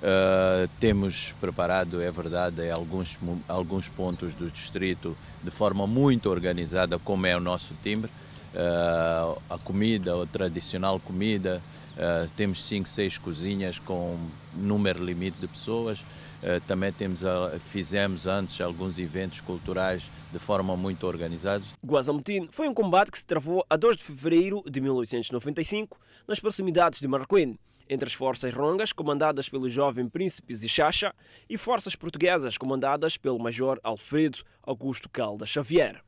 [0.00, 7.26] Uh, temos preparado, é verdade, alguns, alguns pontos do distrito de forma muito organizada, como
[7.26, 8.10] é o nosso timbre.
[8.54, 11.62] Uh, a comida, a tradicional comida,
[11.96, 14.16] uh, temos 5, 6 cozinhas com
[14.54, 16.04] número limite de pessoas.
[16.66, 17.20] também temos,
[17.66, 21.62] fizemos antes alguns eventos culturais de forma muito organizada.
[21.86, 26.98] Guazamutin foi um combate que se travou a 2 de fevereiro de 1895 nas proximidades
[26.98, 27.58] de Marraquém
[27.90, 31.12] entre as forças rongas, comandadas pelo jovem príncipe Zichacha,
[31.48, 36.00] e forças portuguesas, comandadas pelo major Alfredo Augusto Calda Xavier.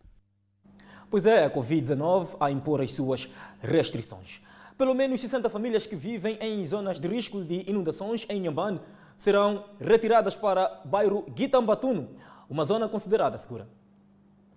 [1.10, 3.28] Pois é, a Covid-19 a impor as suas
[3.60, 4.40] restrições.
[4.78, 8.80] Pelo menos 60 famílias que vivem em zonas de risco de inundações em Nhambane
[9.18, 12.16] serão retiradas para o bairro Guitambatuno,
[12.48, 13.68] uma zona considerada segura.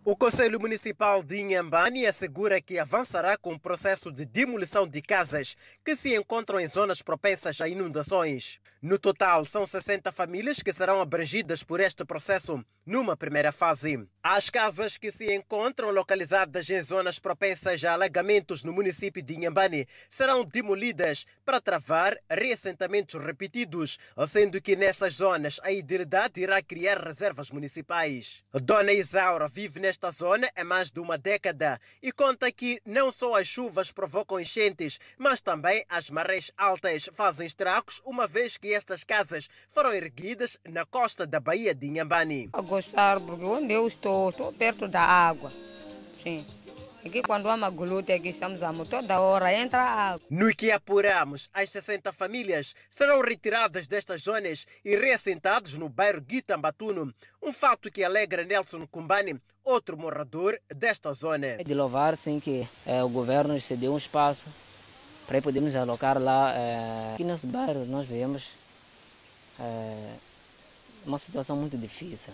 [0.07, 5.57] O Conselho Municipal de Inhambane assegura que avançará com o processo de demolição de casas
[5.83, 8.59] que se encontram em zonas propensas a inundações.
[8.79, 14.07] No total, são 60 famílias que serão abrangidas por este processo numa primeira fase.
[14.27, 19.87] As casas que se encontram localizadas em zonas propensas a alagamentos no município de Inhambane
[20.09, 27.51] serão demolidas para travar reassentamentos repetidos, sendo que nessas zonas a idilidade irá criar reservas
[27.51, 28.43] municipais.
[28.51, 33.35] Dona Isaura vive nesta zona há mais de uma década e conta que não só
[33.35, 39.03] as chuvas provocam enchentes, mas também as marés altas fazem estragos, uma vez que estas
[39.03, 42.49] casas foram erguidas na costa da Baía de Inhambane.
[42.53, 45.51] A gostar, porque onde eu estou, estou perto da água.
[46.13, 46.45] Sim.
[47.05, 50.25] Aqui quando há uma glúte, aqui estamos a toda hora, entra água.
[50.29, 57.13] No que apuramos, as 60 famílias serão retiradas destas zonas e reassentadas no bairro Guitambatuno,
[57.41, 61.47] um fato que alegra Nelson Kumbani, outro morador desta zona.
[61.47, 64.47] É de louvar, sim, que é, o governo nos cedeu um espaço
[65.27, 66.53] para podermos alocar lá.
[66.55, 68.49] É, aqui nesse bairro nós vemos
[69.59, 70.15] é,
[71.05, 72.33] uma situação muito difícil,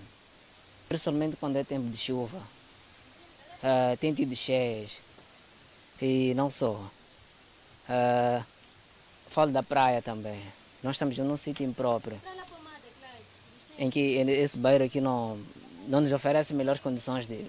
[0.92, 2.38] principalmente quando é tempo de chuva.
[2.38, 4.98] Uh, tem tido cheias
[6.02, 6.74] e não só.
[7.88, 8.44] Uh,
[9.30, 10.42] falo da praia também.
[10.84, 12.20] Nós estamos num sítio impróprio
[13.80, 15.40] em que esse bairro aqui não,
[15.88, 17.46] não nos oferece melhores condições de,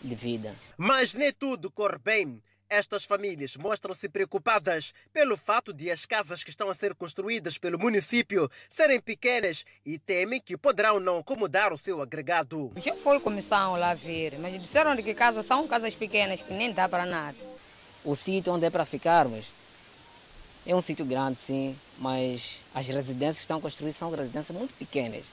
[0.00, 0.54] de vida.
[0.78, 2.40] Mas nem tudo corre bem.
[2.68, 7.78] Estas famílias mostram-se preocupadas pelo fato de as casas que estão a ser construídas pelo
[7.78, 12.72] município serem pequenas e temem que poderão não acomodar o seu agregado.
[12.76, 16.88] Já foi comissão lá ver, mas disseram que casas são casas pequenas que nem dá
[16.88, 17.38] para nada.
[18.04, 19.46] O sítio onde é para ficarmos
[20.66, 25.24] é um sítio grande, sim, mas as residências que estão construídas são residências muito pequenas.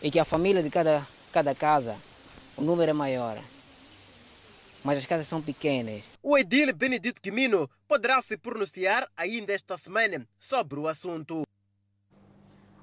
[0.00, 1.96] E que a família de cada, cada casa,
[2.56, 3.36] o número é maior
[4.84, 6.04] mas as casas são pequenas.
[6.22, 11.42] O edil Benedito Quimino poderá se pronunciar ainda esta semana sobre o assunto.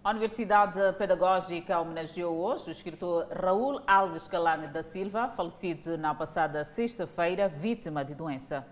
[0.04, 6.64] A Universidade Pedagógica homenageou hoje o escritor Raul Alves Calane da Silva, falecido na passada
[6.64, 8.66] sexta-feira, vítima de doença.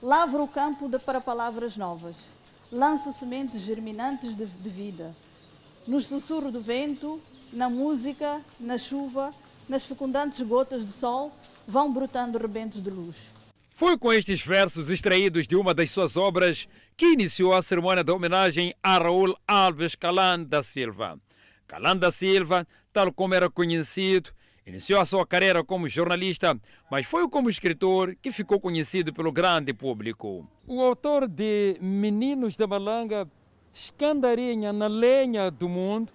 [0.00, 2.16] Lavro o campo de, para palavras novas,
[2.70, 5.12] lanço sementes germinantes de, de vida.
[5.88, 7.20] No sussurro do vento,
[7.52, 9.34] na música, na chuva,
[9.68, 11.32] nas fecundantes gotas de sol,
[11.66, 13.16] vão brotando rebentos de luz.
[13.74, 18.12] Foi com estes versos extraídos de uma das suas obras que iniciou a cerimônia de
[18.12, 21.18] homenagem a Raul Alves Calan da Silva.
[21.66, 24.30] Calan da Silva, tal como era conhecido,
[24.66, 26.56] iniciou a sua carreira como jornalista,
[26.90, 30.46] mas foi como escritor que ficou conhecido pelo grande público.
[30.66, 33.26] O autor de Meninos da Malanga,
[33.74, 36.12] Escandarinha na Lenha do Mundo,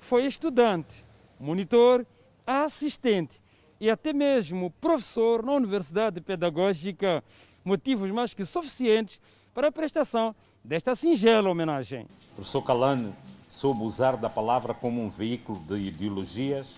[0.00, 1.04] foi estudante,
[1.40, 2.04] monitor,
[2.46, 3.40] assistente
[3.80, 7.22] e até mesmo professor na Universidade Pedagógica,
[7.64, 9.20] motivos mais que suficientes
[9.54, 12.06] para a prestação desta singela homenagem.
[12.34, 13.14] Professor Calane
[13.48, 16.76] soube usar da palavra como um veículo de ideologias,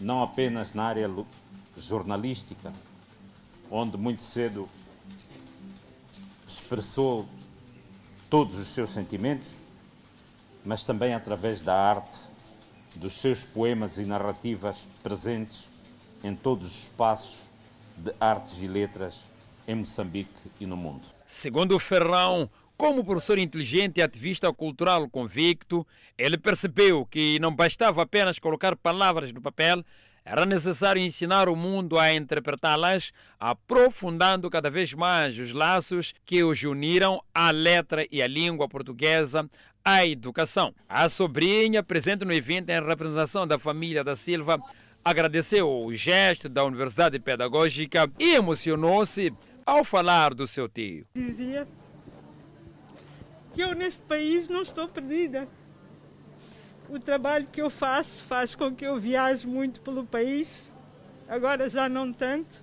[0.00, 1.08] não apenas na área
[1.76, 2.72] jornalística,
[3.70, 4.68] onde muito cedo
[6.48, 7.26] expressou
[8.28, 9.54] todos os seus sentimentos,
[10.64, 12.18] mas também através da arte,
[12.96, 15.69] dos seus poemas e narrativas presentes
[16.22, 17.38] em todos os espaços
[17.96, 19.24] de artes e letras
[19.66, 21.02] em Moçambique e no mundo.
[21.26, 28.38] Segundo Ferrão, Como professor inteligente e ativista cultural convicto, ele percebeu que não bastava apenas
[28.38, 29.84] colocar palavras no papel,
[30.24, 36.62] era necessário ensinar o mundo a interpretá-las, aprofundando cada vez mais os laços que os
[36.62, 39.46] uniram à letra e à língua portuguesa,
[39.84, 40.74] à educação.
[40.88, 44.58] A sobrinha, presente no evento em representação da família da Silva,
[45.04, 49.32] agradeceu o gesto da Universidade Pedagógica e emocionou-se
[49.64, 51.06] ao falar do seu tio.
[51.14, 51.66] Dizia
[53.54, 55.48] que eu neste país não estou perdida.
[56.88, 60.70] O trabalho que eu faço faz com que eu viaje muito pelo país,
[61.28, 62.62] agora já não tanto,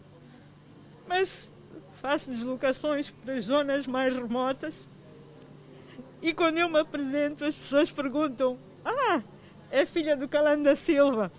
[1.08, 1.52] mas
[1.93, 4.88] faço deslocações para as zonas mais remotas.
[6.21, 9.21] E quando eu me apresento, as pessoas perguntam: Ah,
[9.71, 11.32] é filha do Calando da Silva.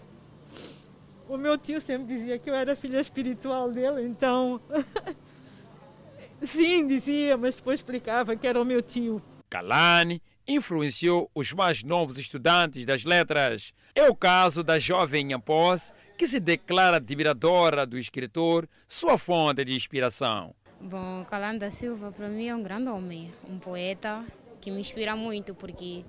[1.29, 4.61] O meu tio sempre dizia que eu era filha espiritual dele, então.
[6.41, 9.21] Sim, dizia, mas depois explicava que era o meu tio.
[9.51, 13.75] Kalani influenciou os mais novos estudantes das letras.
[13.95, 19.75] É o caso da jovem Ampós, que se declara admiradora do escritor, sua fonte de
[19.75, 20.55] inspiração.
[20.81, 24.25] Bom, Calando da Silva para mim é um grande homem, um poeta
[24.61, 26.05] que me inspira muito porque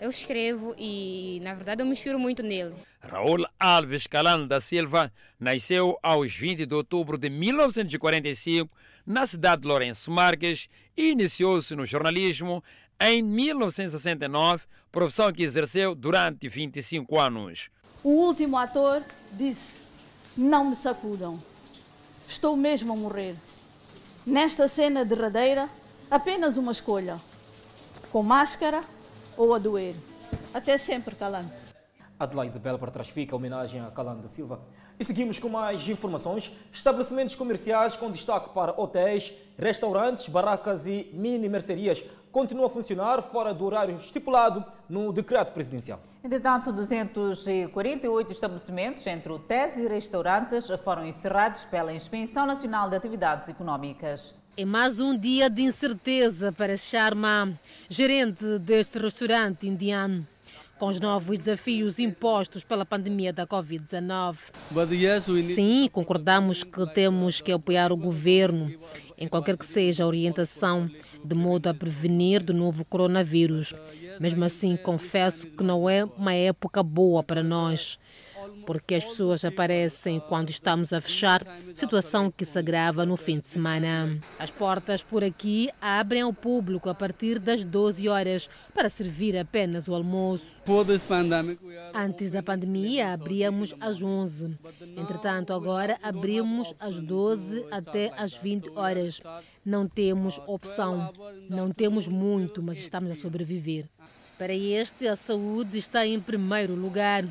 [0.00, 2.74] eu escrevo e na verdade eu me inspiro muito nele.
[3.00, 8.74] Raul Alves Calando da Silva nasceu aos 20 de outubro de 1945
[9.06, 12.64] na cidade de Lourenço Marques e iniciou-se no jornalismo
[12.98, 17.70] em 1969, profissão que exerceu durante 25 anos.
[18.02, 19.78] O último ator disse:
[20.36, 21.38] Não me sacudam.
[22.28, 23.34] Estou mesmo a morrer.
[24.24, 25.68] Nesta cena derradeira,
[26.10, 27.18] apenas uma escolha:
[28.10, 28.82] com máscara
[29.36, 29.94] ou a doer.
[30.52, 31.50] Até sempre, Calando.
[32.18, 34.60] Adelaide Isabel para trás fica a homenagem a Calando da Silva.
[34.98, 36.52] E seguimos com mais informações.
[36.70, 43.52] Estabelecimentos comerciais com destaque para hotéis, restaurantes, barracas e mini mercearias continuam a funcionar fora
[43.52, 46.00] do horário estipulado no decreto presidencial.
[46.22, 54.34] Entretanto, 248 estabelecimentos, entre hotéis e restaurantes, foram encerrados pela Inspeção Nacional de Atividades Econômicas.
[54.56, 57.52] É mais um dia de incerteza para Sharma,
[57.88, 60.26] gerente deste restaurante indiano
[60.78, 64.36] com os novos desafios impostos pela pandemia da Covid-19.
[65.54, 68.74] Sim, concordamos que temos que apoiar o governo
[69.18, 70.90] em qualquer que seja a orientação,
[71.22, 73.74] de modo a prevenir do novo coronavírus.
[74.18, 77.98] Mesmo assim, confesso que não é uma época boa para nós
[78.66, 83.48] porque as pessoas aparecem quando estamos a fechar, situação que se agrava no fim de
[83.48, 84.18] semana.
[84.38, 89.88] As portas por aqui abrem ao público a partir das 12 horas para servir apenas
[89.88, 90.52] o almoço.
[91.94, 94.58] Antes da pandemia, abríamos às 11.
[94.96, 99.20] Entretanto, agora abrimos às 12 até às 20 horas.
[99.64, 101.12] Não temos opção.
[101.48, 103.86] Não temos muito, mas estamos a sobreviver.
[104.38, 107.24] Para este, a saúde está em primeiro lugar.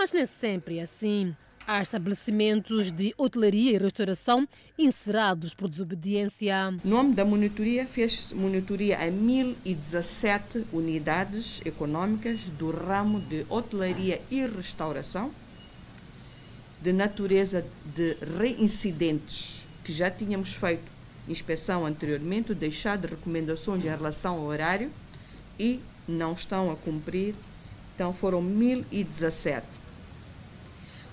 [0.00, 1.36] Mas nem sempre é assim.
[1.66, 6.70] Há estabelecimentos de hotelaria e restauração encerrados por desobediência.
[6.82, 14.40] No nome da monitoria, fez monitoria a 1017 unidades econômicas do ramo de hotelaria e
[14.46, 15.30] restauração,
[16.80, 17.62] de natureza
[17.94, 20.90] de reincidentes, que já tínhamos feito
[21.28, 24.90] inspeção anteriormente, deixado recomendações em relação ao horário
[25.58, 27.34] e não estão a cumprir.
[27.94, 29.79] Então foram 1017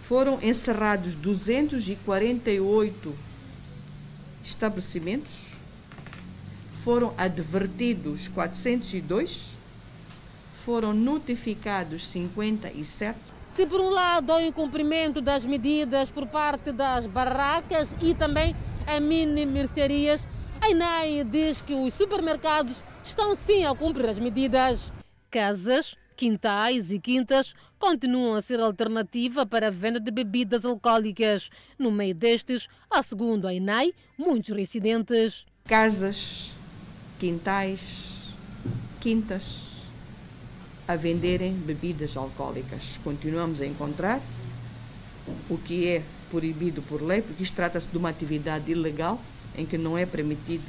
[0.07, 3.13] foram encerrados 248
[4.41, 5.47] estabelecimentos,
[6.81, 9.49] foram advertidos 402,
[10.63, 13.19] foram notificados 57.
[13.45, 18.55] Se por um lado há o incumprimento das medidas por parte das barracas e também
[18.87, 20.29] a mini mercearias,
[20.61, 24.93] a INAI diz que os supermercados estão sim a cumprir as medidas.
[25.29, 31.49] Casas, quintais e quintas continuam a ser alternativa para a venda de bebidas alcoólicas.
[31.77, 35.45] No meio destes, há, segundo a INAI, muitos residentes.
[35.63, 36.51] Casas,
[37.19, 38.33] quintais,
[38.99, 39.67] quintas
[40.87, 42.97] a venderem bebidas alcoólicas.
[43.03, 44.21] Continuamos a encontrar
[45.49, 49.21] o que é proibido por lei, porque isto trata-se de uma atividade ilegal
[49.55, 50.63] em que não é permitido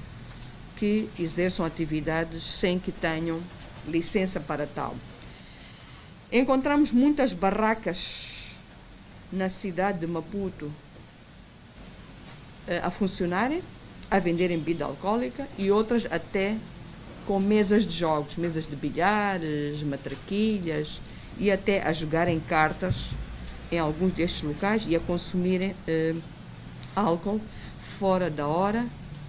[0.77, 3.41] que exerçam atividades sem que tenham
[3.87, 4.95] licença para tal.
[6.31, 8.53] Encontramos muitas barracas
[9.33, 10.71] na cidade de Maputo
[12.67, 13.63] eh, a funcionarem,
[14.11, 16.55] a venderem bebida alcoólica e outras até
[17.27, 21.01] com mesas de jogos, mesas de bilhares, matraquilhas
[21.39, 23.13] e até a jogarem cartas
[23.73, 26.15] em alguns destes locais e a consumirem eh,
[26.95, 27.41] álcool
[27.99, 28.85] fora da hora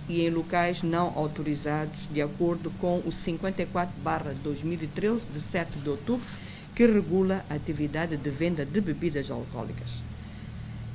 [0.09, 6.27] e em locais não autorizados, de acordo com o 54-2013, de 7 de outubro,
[6.79, 10.01] que regula a atividade de venda de bebidas alcoólicas.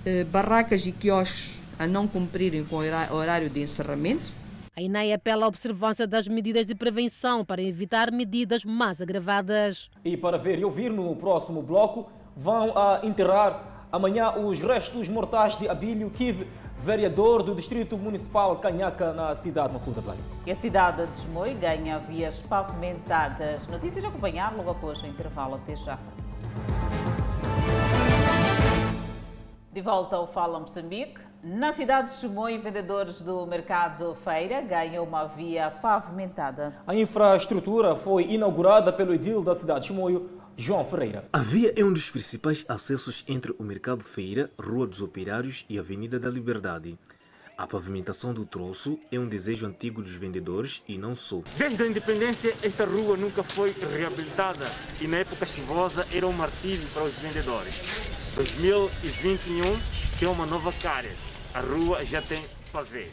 [0.06, 4.24] Eh, barracas e quiosques a não cumprirem com o horário de encerramento.
[4.74, 9.90] A INEI apela à observância das medidas de prevenção para evitar medidas mais agravadas.
[10.02, 15.58] E para ver e ouvir no próximo bloco, vão a enterrar amanhã os restos mortais
[15.58, 16.46] de Abílio Kiv,
[16.84, 20.20] vereador do Distrito Municipal Canhaca, na cidade de Macuda Blanco.
[20.46, 23.66] E a cidade de Chimoio ganha vias pavimentadas.
[23.68, 25.54] Notícias a acompanhar logo após o intervalo.
[25.54, 25.98] Até já.
[29.72, 31.18] De volta ao Fala Moçambique.
[31.42, 36.74] Na cidade de Chimoio, vendedores do mercado Feira ganham uma via pavimentada.
[36.86, 41.28] A infraestrutura foi inaugurada pelo edil da cidade de Chimoio, João Ferreira.
[41.32, 45.78] A via é um dos principais acessos entre o Mercado Feira, Rua dos Operários e
[45.78, 46.96] Avenida da Liberdade.
[47.56, 51.42] A pavimentação do troço é um desejo antigo dos vendedores e não só.
[51.56, 54.64] Desde a independência, esta rua nunca foi reabilitada
[55.00, 57.80] e na época chuvosa era um martírio para os vendedores.
[58.34, 59.62] 2021,
[60.18, 61.10] que é uma nova cara,
[61.52, 62.42] a rua já tem
[62.72, 63.06] pavê.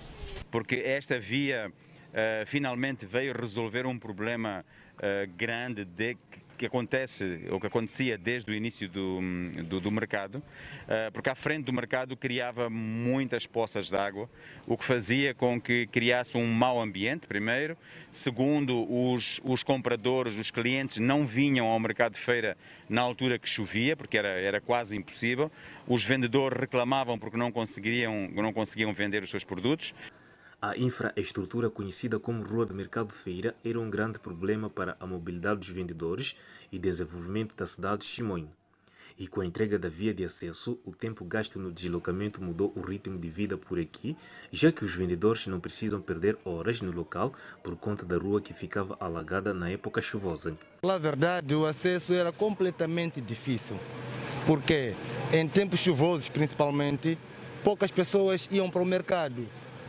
[0.50, 4.66] Porque esta via uh, finalmente veio resolver um problema
[4.96, 6.18] uh, grande de
[6.62, 9.20] que acontece, ou que acontecia desde o início do,
[9.68, 10.44] do, do mercado,
[11.12, 14.30] porque à frente do mercado criava muitas poças de água,
[14.68, 17.76] o que fazia com que criasse um mau ambiente, primeiro.
[18.12, 22.56] Segundo, os, os compradores, os clientes não vinham ao mercado de feira
[22.88, 25.52] na altura que chovia, porque era, era quase impossível.
[25.88, 29.96] Os vendedores reclamavam porque não conseguiam, não conseguiam vender os seus produtos.
[30.64, 35.62] A infraestrutura conhecida como Rua de Mercado Feira era um grande problema para a mobilidade
[35.62, 36.36] dos vendedores
[36.72, 38.48] e desenvolvimento da cidade de Chimoio.
[39.18, 42.82] E com a entrega da via de acesso, o tempo gasto no deslocamento mudou o
[42.82, 44.16] ritmo de vida por aqui,
[44.52, 47.34] já que os vendedores não precisam perder horas no local
[47.64, 50.56] por conta da rua que ficava alagada na época chuvosa.
[50.84, 53.80] Na verdade, o acesso era completamente difícil,
[54.46, 54.94] porque
[55.34, 57.18] em tempos chuvosos, principalmente,
[57.64, 59.44] poucas pessoas iam para o mercado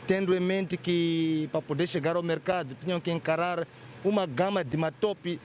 [0.07, 3.67] tendo em mente que para poder chegar ao mercado tinham que encarar
[4.05, 5.41] uma gama de matope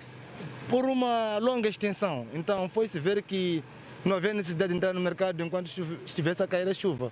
[0.69, 2.27] por uma longa extensão.
[2.33, 3.63] Então foi-se ver que
[4.03, 5.69] não havia necessidade de entrar no mercado enquanto
[6.05, 7.11] estivesse a cair a chuva.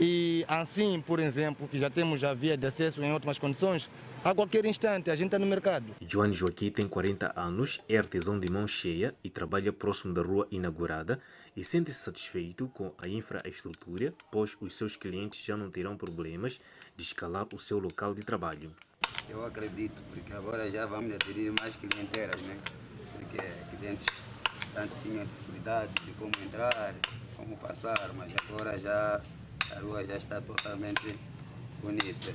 [0.00, 3.88] E assim, por exemplo, que já temos já via de acesso em ótimas condições,
[4.24, 5.86] a qualquer instante a gente está no mercado.
[6.00, 10.46] João Joaquim tem 40 anos, é artesão de mão cheia e trabalha próximo da rua
[10.50, 11.18] inaugurada
[11.56, 16.60] e sente-se satisfeito com a infraestrutura, pois os seus clientes já não terão problemas
[16.96, 18.70] de escalar o seu local de trabalho.
[19.28, 22.56] Eu acredito, porque agora já vamos adquirir mais clienteiras, né?
[23.18, 23.38] Porque
[23.76, 24.06] clientes
[24.72, 26.94] tanto tinham dificuldade de como entrar,
[27.36, 29.20] como passar, mas agora já
[29.74, 31.18] a rua já está totalmente
[31.82, 32.32] bonita.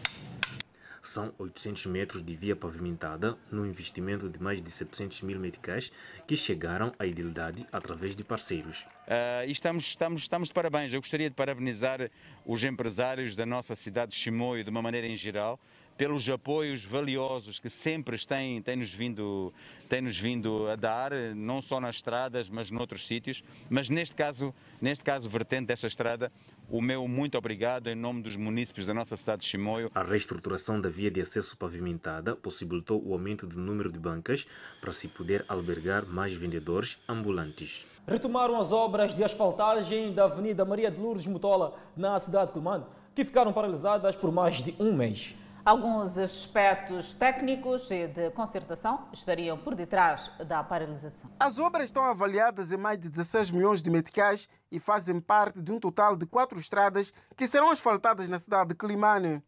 [1.07, 5.89] São 800 metros de via pavimentada, num investimento de mais de 700 mil meticais,
[6.27, 8.81] que chegaram à idilidade através de parceiros.
[8.81, 10.91] Uh, estamos, estamos, estamos de parabéns.
[10.91, 12.11] Eu gostaria de parabenizar
[12.45, 15.57] os empresários da nossa cidade de Chimoio, de uma maneira em geral,
[15.97, 19.53] pelos apoios valiosos que sempre têm, têm, nos vindo,
[19.89, 23.43] têm nos vindo a dar, não só nas estradas, mas noutros sítios.
[23.69, 26.31] Mas neste caso, neste caso vertente desta estrada,
[26.69, 29.89] o meu muito obrigado em nome dos municípios da nossa cidade de Chimoio.
[29.95, 34.45] A reestruturação da via de acesso pavimentada possibilitou o aumento do número de bancas
[34.81, 37.85] para se poder albergar mais vendedores ambulantes.
[38.05, 42.85] Retomaram as obras de asfaltagem da Avenida Maria de Lourdes Mutola, na cidade de Climane,
[43.15, 45.35] que ficaram paralisadas por mais de um mês.
[45.67, 51.29] Alguns aspectos técnicos e de concertação estariam por detrás da paralisação.
[51.37, 55.71] As obras estão avaliadas em mais de 16 milhões de meticais e fazem parte de
[55.71, 59.41] um total de quatro estradas que serão asfaltadas na cidade de Climane.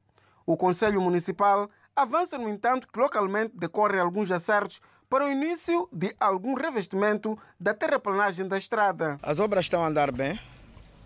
[0.46, 6.16] O Conselho Municipal avança, no entanto, que localmente decorrem alguns acertos para o início de
[6.20, 9.20] algum revestimento da terraplanagem da estrada.
[9.22, 10.40] As obras estão a andar bem,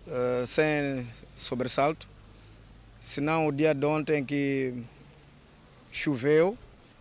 [0.06, 2.06] uh, sem sobressalto.
[3.00, 4.84] Senão o dia de ontem que
[5.90, 6.56] choveu,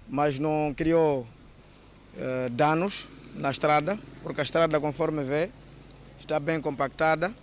[0.08, 5.50] mas não criou uh, danos na estrada, porque a estrada, conforme vê,
[6.24, 7.34] está bem compactada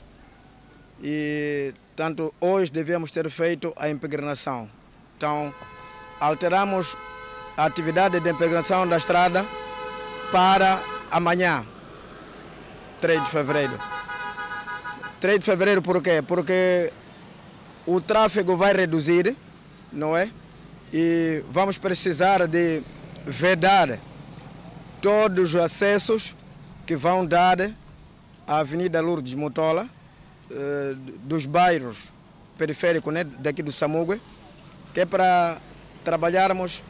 [1.02, 4.68] e, tanto hoje devíamos ter feito a impregnação.
[5.16, 5.54] Então,
[6.18, 6.96] alteramos
[7.56, 9.46] a atividade de impregnação da estrada
[10.32, 11.64] para amanhã,
[13.00, 13.78] 3 de fevereiro.
[15.20, 16.22] 3 de fevereiro por quê?
[16.26, 16.92] Porque
[17.86, 19.36] o tráfego vai reduzir,
[19.92, 20.30] não é?
[20.92, 22.82] e vamos precisar de
[23.24, 23.98] vedar
[25.00, 26.34] todos os acessos
[26.86, 27.70] que vão dar
[28.46, 29.88] à Avenida Lourdes Motola,
[30.50, 32.12] eh, dos bairros
[32.58, 34.20] periféricos né, daqui do Samugue,
[34.92, 35.58] que é para
[36.04, 36.82] trabalharmos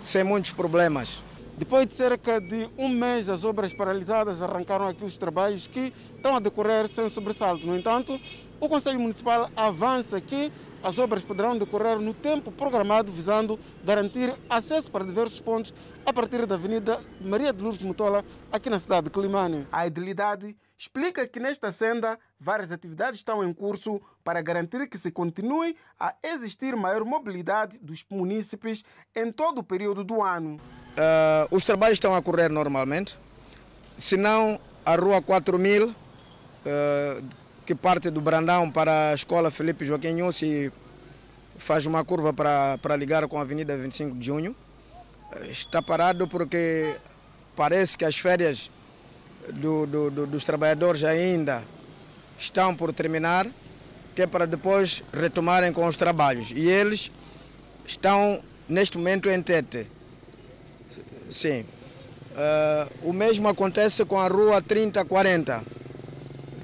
[0.00, 1.22] sem muitos problemas.
[1.58, 6.36] Depois de cerca de um mês, as obras paralisadas arrancaram aqui os trabalhos que estão
[6.36, 7.66] a decorrer sem sobressalto.
[7.66, 8.18] No entanto,
[8.60, 14.88] o Conselho Municipal avança que as obras poderão decorrer no tempo programado, visando garantir acesso
[14.88, 15.74] para diversos pontos
[16.06, 19.66] a partir da Avenida Maria de Lourdes Mutola, aqui na cidade de Climane.
[19.72, 25.10] A idilidade explica que nesta senda várias atividades estão em curso para garantir que se
[25.10, 30.56] continue a existir maior mobilidade dos munícipes em todo o período do ano.
[30.56, 33.18] Uh, os trabalhos estão a correr normalmente,
[33.96, 35.94] se não a Rua 4000, uh,
[37.66, 40.72] que parte do Brandão para a Escola Felipe Joaquim Nussi,
[41.58, 44.56] faz uma curva para, para ligar com a Avenida 25 de Junho.
[45.50, 46.96] Está parado porque
[47.54, 48.70] parece que as férias
[49.52, 51.62] do, do, do, dos trabalhadores ainda
[52.38, 53.46] estão por terminar,
[54.14, 56.50] que é para depois retomarem com os trabalhos.
[56.50, 57.10] E eles
[57.86, 59.86] estão neste momento em Tete.
[61.30, 61.64] Sim.
[62.32, 65.64] Uh, o mesmo acontece com a rua 3040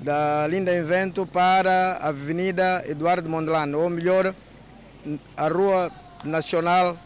[0.02, 4.34] da Linda Invento para a Avenida Eduardo Mondlane, ou melhor,
[5.36, 5.90] a Rua
[6.22, 6.96] Nacional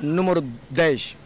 [0.00, 1.16] número 10.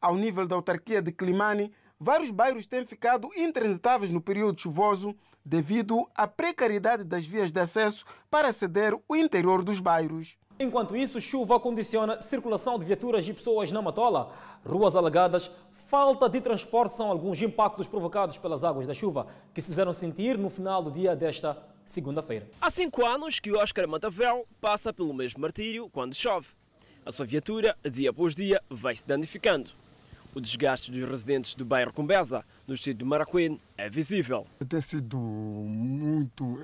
[0.00, 1.72] Ao nível da autarquia de Climane,
[2.04, 8.04] vários bairros têm ficado intransitáveis no período chuvoso devido à precariedade das vias de acesso
[8.30, 10.36] para aceder o interior dos bairros.
[10.60, 14.32] Enquanto isso, chuva condiciona a circulação de viaturas e pessoas na Matola.
[14.64, 15.50] Ruas alagadas
[15.86, 20.36] falta de transporte são alguns impactos provocados pelas águas da chuva que se fizeram sentir
[20.36, 22.48] no final do dia desta segunda-feira.
[22.60, 26.48] Há cinco anos que o Oscar Matavel passa pelo mesmo martírio quando chove.
[27.04, 29.83] A sua viatura, dia após dia, vai se danificando.
[30.34, 34.46] O desgaste dos residentes do bairro Cumbeza, no distrito de Maracuene, é visível.
[34.68, 36.58] Tem sido muito.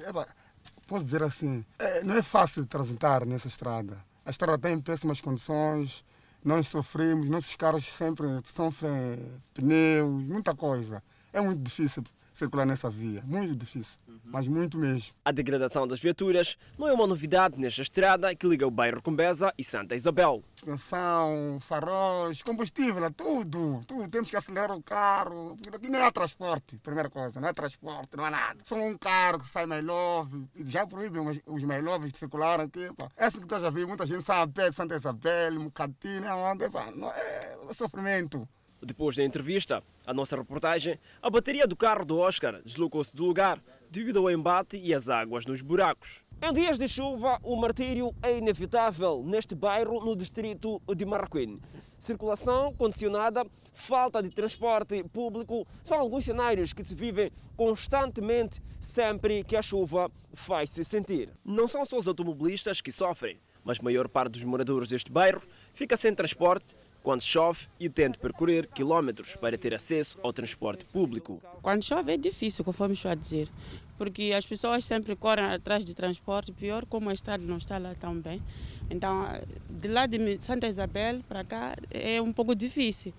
[0.89, 4.05] Posso dizer assim, é, não é fácil transitar nessa estrada.
[4.27, 6.05] A estrada tem péssimas condições,
[6.45, 11.01] nós sofremos, nossos carros sempre sofrem pneus, muita coisa.
[11.33, 12.03] É muito difícil
[12.41, 14.19] circular nessa via, muito difícil, uhum.
[14.25, 15.13] mas muito mesmo.
[15.25, 19.53] A degradação das viaturas não é uma novidade nesta estrada que liga o bairro Combeza
[19.59, 20.43] e Santa Isabel.
[20.55, 24.09] Suspensão, faróis, combustível, tudo, tudo.
[24.09, 28.17] Temos que acelerar o carro, porque aqui não há transporte, primeira coisa, não é transporte,
[28.17, 28.61] não há nada.
[28.65, 32.91] Só um carro que sai mais love, já proíbem os, mais loves de circular aqui.
[32.97, 33.09] Pá.
[33.17, 37.57] Essa que tu já viu, muita gente de Santa Isabel, Mucatina, onde, pá, não é,
[37.69, 38.49] é sofrimento.
[38.83, 43.63] Depois da entrevista, a nossa reportagem, a bateria do carro do Oscar deslocou-se do lugar
[43.91, 46.23] devido ao embate e às águas nos buracos.
[46.43, 51.61] Em dias de chuva, o martírio é inevitável neste bairro, no distrito de Marraquém.
[51.99, 59.55] Circulação condicionada, falta de transporte público são alguns cenários que se vivem constantemente sempre que
[59.55, 61.29] a chuva faz-se sentir.
[61.45, 65.43] Não são só os automobilistas que sofrem, mas a maior parte dos moradores deste bairro
[65.75, 71.41] fica sem transporte quando chove e de percorrer quilómetros para ter acesso ao transporte público.
[71.63, 73.49] Quando chove é difícil, conforme estou a dizer,
[73.97, 77.95] porque as pessoas sempre correm atrás de transporte, pior como a estrada não está lá
[77.95, 78.43] tão bem.
[78.91, 79.27] Então,
[79.69, 83.13] de lá de Santa Isabel para cá é um pouco difícil.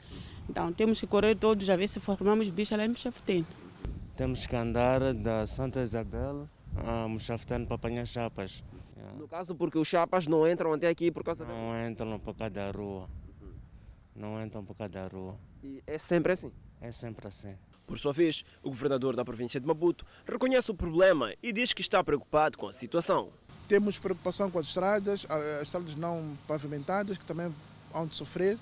[0.50, 3.48] Então, temos que correr todos a ver se formamos bicha lá em Mchafutene.
[4.18, 8.64] Temos que andar da Santa Isabel a Mchafutene para apanhar chapas.
[9.18, 12.36] No caso, porque os chapas não entram até aqui por causa da Não entram por
[12.36, 13.10] causa da rua
[14.16, 15.38] não entram por causa da rua.
[15.64, 16.52] E é sempre assim?
[16.80, 17.56] É sempre assim.
[17.86, 21.82] Por sua vez, o governador da província de Maputo reconhece o problema e diz que
[21.82, 23.30] está preocupado com a situação.
[23.68, 27.54] Temos preocupação com as estradas, as estradas não pavimentadas, que também
[27.92, 28.58] vão de sofrer.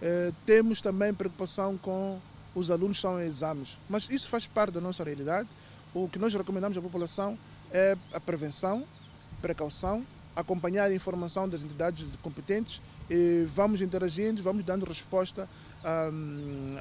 [0.00, 2.20] Eh, temos também preocupação com
[2.54, 5.48] os alunos que estão em exames, mas isso faz parte da nossa realidade.
[5.94, 7.38] O que nós recomendamos à população
[7.70, 8.84] é a prevenção,
[9.40, 10.04] precaução,
[10.34, 12.80] acompanhar a informação das entidades competentes
[13.10, 15.48] e vamos interagindo, vamos dando resposta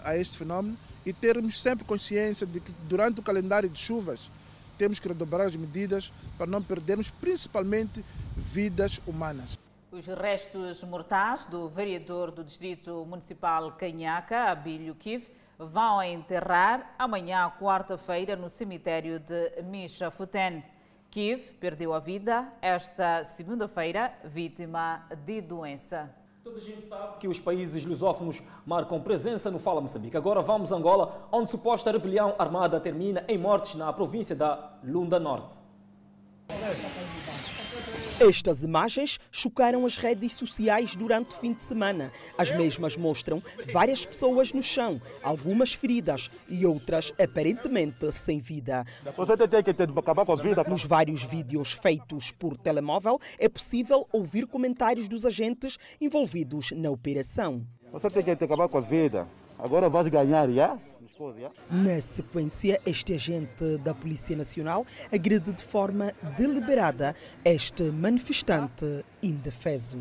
[0.03, 4.29] a este fenómeno e termos sempre consciência de que durante o calendário de chuvas
[4.77, 8.03] temos que redobrar as medidas para não perdermos principalmente
[8.35, 9.57] vidas humanas.
[9.91, 15.27] Os restos mortais do vereador do Distrito Municipal Canhaca, Abílio Kiv,
[15.59, 20.63] vão enterrar amanhã, quarta-feira, no cemitério de Michafuten.
[21.11, 26.09] Kiev perdeu a vida esta segunda-feira, vítima de doença.
[26.41, 30.15] Toda a gente sabe que os países lusófonos marcam presença no Fala Moçambique.
[30.15, 35.19] Agora vamos a Angola, onde suposta rebelião armada termina em mortes na província da Lunda
[35.19, 35.53] Norte.
[38.21, 42.11] Estas imagens chocaram as redes sociais durante o fim de semana.
[42.37, 43.41] As mesmas mostram
[43.73, 48.85] várias pessoas no chão, algumas feridas e outras aparentemente sem vida.
[49.17, 50.63] Você tem que acabar com a vida.
[50.67, 57.65] Nos vários vídeos feitos por telemóvel é possível ouvir comentários dos agentes envolvidos na operação.
[57.91, 59.27] Você tem que acabar com a vida.
[59.57, 60.77] Agora vais ganhar, já?
[61.69, 67.15] Na sequência, este agente da Polícia Nacional agride de forma deliberada
[67.45, 69.97] este manifestante indefeso.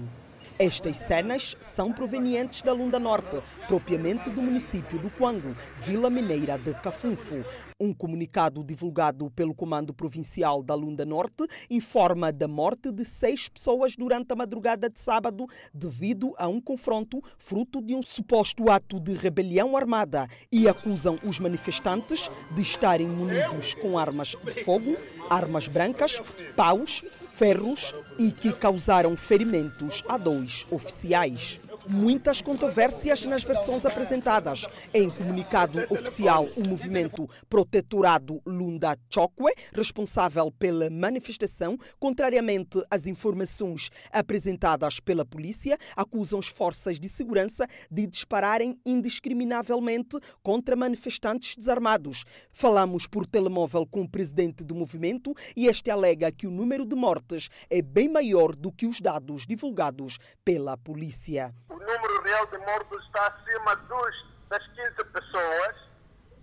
[0.58, 6.72] Estas cenas são provenientes da Lunda Norte, propriamente do município do Quango, Vila Mineira de
[6.74, 7.44] Cafunfo.
[7.82, 13.96] Um comunicado divulgado pelo Comando Provincial da Lunda Norte informa da morte de seis pessoas
[13.96, 19.14] durante a madrugada de sábado devido a um confronto fruto de um suposto ato de
[19.14, 24.94] rebelião armada e acusam os manifestantes de estarem munidos com armas de fogo,
[25.30, 26.20] armas brancas,
[26.54, 31.58] paus, ferros e que causaram ferimentos a dois oficiais.
[31.88, 34.66] Muitas controvérsias nas versões apresentadas.
[34.92, 45.00] Em comunicado oficial, o movimento Protetorado Lunda Chokwe, responsável pela manifestação, contrariamente às informações apresentadas
[45.00, 52.24] pela polícia, acusam as forças de segurança de dispararem indiscriminavelmente contra manifestantes desarmados.
[52.52, 56.94] Falamos por telemóvel com o presidente do movimento e este alega que o número de
[56.94, 62.58] mortes é bem maior do que os dados divulgados pela polícia o número real de
[62.58, 65.76] mortos está acima dos, das 15 pessoas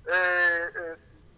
[0.06, 0.98] eh, eh,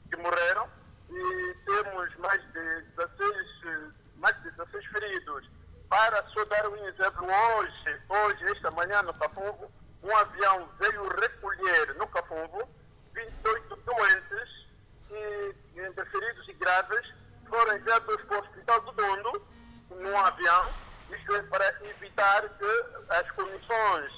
[0.10, 0.70] que morreram.
[1.10, 5.50] E temos mais de 16, mais de 16 feridos.
[5.90, 9.72] Para só dar um exemplo, hoje, hoje, esta manhã no Cafumbo,
[10.04, 12.70] um avião veio recolher no Cafumbo
[13.14, 14.68] 28 doentes
[15.10, 17.14] e, entre feridos e graves.
[17.50, 19.48] Foram enviados para o Hospital do Dondo
[19.90, 20.70] num avião
[21.12, 24.12] isto é para evitar que as comissões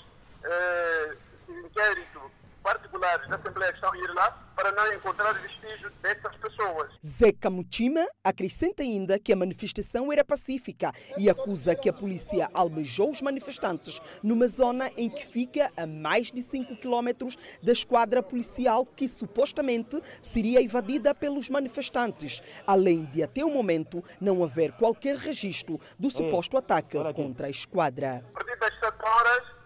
[0.44, 1.18] eh,
[1.48, 2.32] de inquérito
[2.64, 6.92] particulares da Assembleia estão a ir lá para não encontrar vestígios dessas pessoas.
[7.04, 13.10] Zeca Mutima acrescenta ainda que a manifestação era pacífica e acusa que a polícia albejou
[13.12, 18.86] os manifestantes numa zona em que fica a mais de 5 quilómetros da esquadra policial
[18.86, 25.80] que supostamente seria invadida pelos manifestantes, além de até o momento não haver qualquer registro
[25.98, 28.24] do suposto ataque contra a esquadra.
[28.30, 29.62] A partir das 7 horas,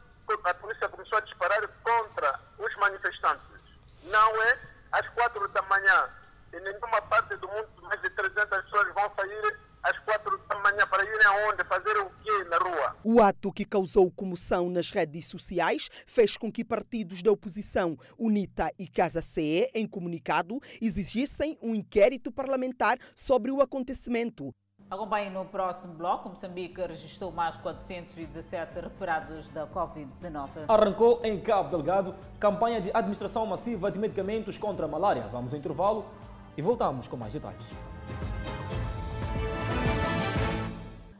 [0.45, 2.44] a polícia começou a disparar contra
[2.85, 3.63] manifestantes.
[4.03, 4.59] Não é
[4.91, 6.09] às quatro da manhã.
[6.53, 10.87] Em nenhuma parte do mundo, mais de 300 pessoas vão sair às quatro da manhã
[10.87, 11.63] para irem aonde?
[11.65, 12.95] Fazer o quê na rua?
[13.03, 18.71] O ato que causou comoção nas redes sociais fez com que partidos da oposição, UNITA
[18.79, 24.53] e Casa CE, em comunicado, exigissem um inquérito parlamentar sobre o acontecimento.
[24.89, 26.29] Acompanhe no próximo bloco.
[26.29, 30.47] Moçambique registrou mais 417 recuperados da Covid-19.
[30.67, 35.27] Arrancou em Cabo Delgado campanha de administração massiva de medicamentos contra a malária.
[35.31, 36.05] Vamos ao intervalo
[36.55, 37.65] e voltamos com mais detalhes.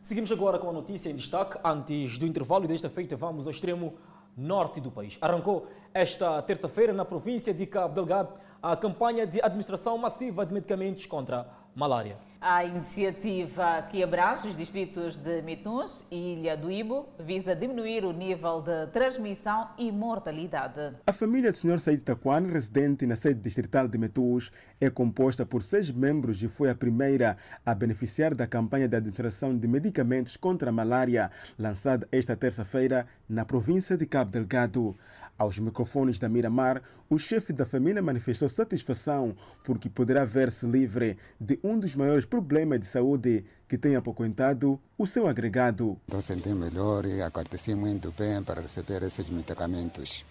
[0.03, 1.57] Seguimos agora com a notícia em destaque.
[1.63, 3.95] Antes do intervalo desta feita, vamos ao extremo
[4.38, 5.18] norte do país.
[5.20, 11.05] Arrancou esta terça-feira na província de Cabo Delgado a campanha de administração massiva de medicamentos
[11.05, 12.17] contra a malária.
[12.39, 18.13] A iniciativa que abrange os distritos de Mituns e Ilha do Ibo visa diminuir o
[18.13, 20.95] nível de transmissão e mortalidade.
[21.07, 21.80] A família do Sr.
[21.80, 26.69] Said Taquan, residente na sede distrital de Metus, é composta por seis membros e foi
[26.69, 32.36] a primeira a beneficiar da campanha de administração de medicamentos contra a malária lançada esta
[32.36, 34.95] terça-feira na província de Cabo Delgado.
[35.38, 41.60] Aos microfones da Miramar, o chefe da família manifestou satisfação porque poderá ver-se livre de
[41.62, 45.98] um dos maiores problemas de saúde que tem apoquentado o seu agregado.
[46.08, 50.24] Estou sentindo melhor e aconteci muito bem para receber esses medicamentos.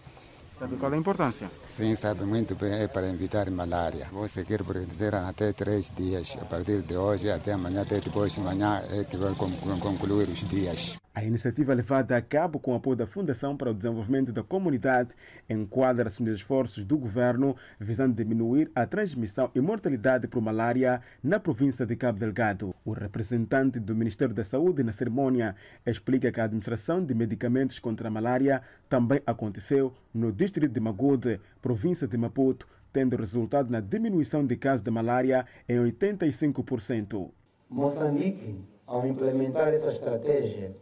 [0.59, 1.51] Sabe qual é a importância?
[1.77, 4.07] Sim, sabe muito bem, é para evitar malária.
[4.13, 6.39] Vou seguir por dizer até três dias.
[6.41, 10.49] A partir de hoje até amanhã, até depois de amanhã, é que vai concluir os
[10.49, 10.97] dias.
[11.17, 15.11] A iniciativa levada a cabo com o apoio da Fundação para o Desenvolvimento da Comunidade
[15.49, 21.87] enquadra-se nos esforços do governo visando diminuir a transmissão e mortalidade por malária na província
[21.87, 22.75] de Cabo Delgado.
[22.85, 25.55] O representante do Ministério da Saúde na cerimônia
[25.87, 28.61] explica que a administração de medicamentos contra a malária
[28.95, 34.85] também aconteceu no distrito de Magude, província de Maputo, tendo resultado na diminuição de casos
[34.85, 37.29] de malária em 85%.
[37.69, 38.55] Moçambique,
[38.87, 40.77] ao implementar essa estratégia,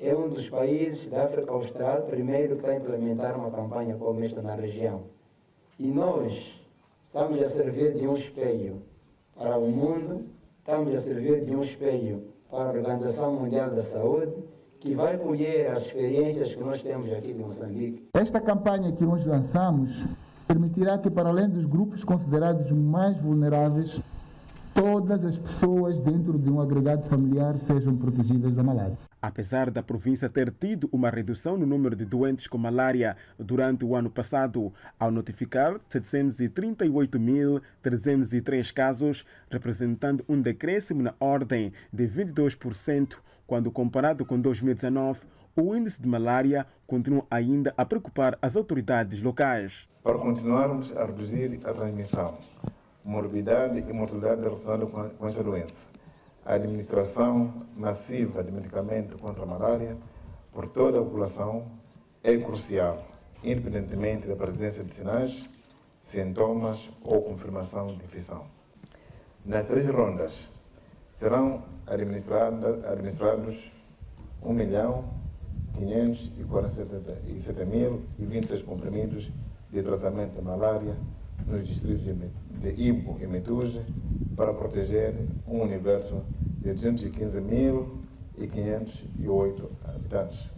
[0.00, 4.24] é um dos países da África Austral primeiro que está a implementar uma campanha como
[4.24, 5.02] esta na região.
[5.78, 6.64] E nós
[7.06, 8.80] estamos a servir de um espelho
[9.36, 10.24] para o mundo,
[10.60, 14.32] estamos a servir de um espelho para a Organização Mundial da Saúde,
[14.80, 18.08] que vai colher as experiências que nós temos aqui de Moçambique.
[18.14, 20.06] Esta campanha que nós lançamos
[20.46, 24.00] permitirá que, para além dos grupos considerados mais vulneráveis,
[24.72, 28.96] todas as pessoas dentro de um agregado familiar sejam protegidas da malária.
[29.20, 33.96] Apesar da província ter tido uma redução no número de doentes com malária durante o
[33.96, 43.18] ano passado, ao notificar 738.303 casos, representando um decréscimo na ordem de 22%,
[43.48, 45.22] quando comparado com 2019,
[45.56, 49.88] o índice de malária continua ainda a preocupar as autoridades locais.
[50.04, 52.36] Para continuarmos a reduzir a transmissão,
[53.02, 55.88] morbidade e mortalidade relacionada com esta doença,
[56.44, 59.96] a administração massiva de medicamento contra a malária
[60.52, 61.66] por toda a população
[62.22, 63.02] é crucial,
[63.42, 65.48] independentemente da presença de sinais,
[66.02, 68.44] sintomas ou confirmação de infecção.
[69.42, 70.46] Nas três rondas,
[71.08, 73.72] serão administrados
[74.42, 75.16] 1 milhão
[75.78, 79.30] 547.026 comprimidos
[79.70, 80.96] de tratamento de malária
[81.46, 82.12] nos distritos de
[82.76, 83.84] Ibo e Metuja
[84.36, 85.14] para proteger
[85.46, 86.24] um universo
[86.58, 90.50] de 215.508 habitantes.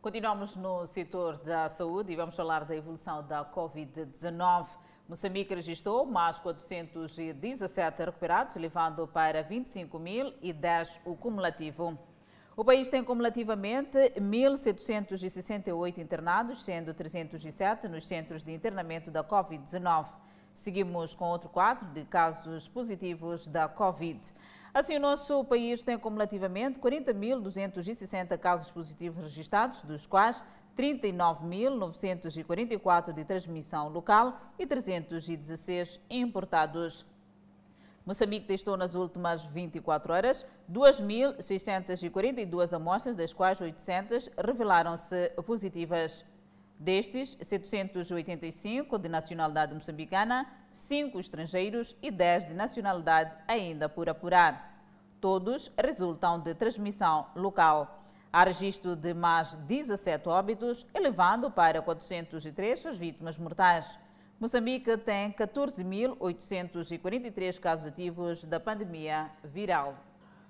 [0.00, 4.66] Continuamos no setor da saúde e vamos falar da evolução da Covid-19.
[5.10, 11.98] Moçambique registrou mais 417 recuperados, levando para 25.010 o cumulativo.
[12.56, 20.06] O país tem cumulativamente 1.768 internados, sendo 307 nos centros de internamento da Covid-19.
[20.54, 24.20] Seguimos com outro quadro de casos positivos da Covid.
[24.72, 30.44] Assim, o nosso país tem cumulativamente 40.260 casos positivos registrados, dos quais
[30.76, 37.06] 39.944 de transmissão local e 316 importados.
[38.04, 46.24] Moçambique testou nas últimas 24 horas 2.642 amostras, das quais 800 revelaram-se positivas.
[46.78, 54.82] Destes, 785 de nacionalidade moçambicana, 5 estrangeiros e 10 de nacionalidade ainda por apurar.
[55.20, 57.99] Todos resultam de transmissão local.
[58.32, 63.98] Há registro de mais 17 óbitos, elevando para 403 as vítimas mortais.
[64.38, 69.96] Moçambique tem 14.843 casos ativos da pandemia viral.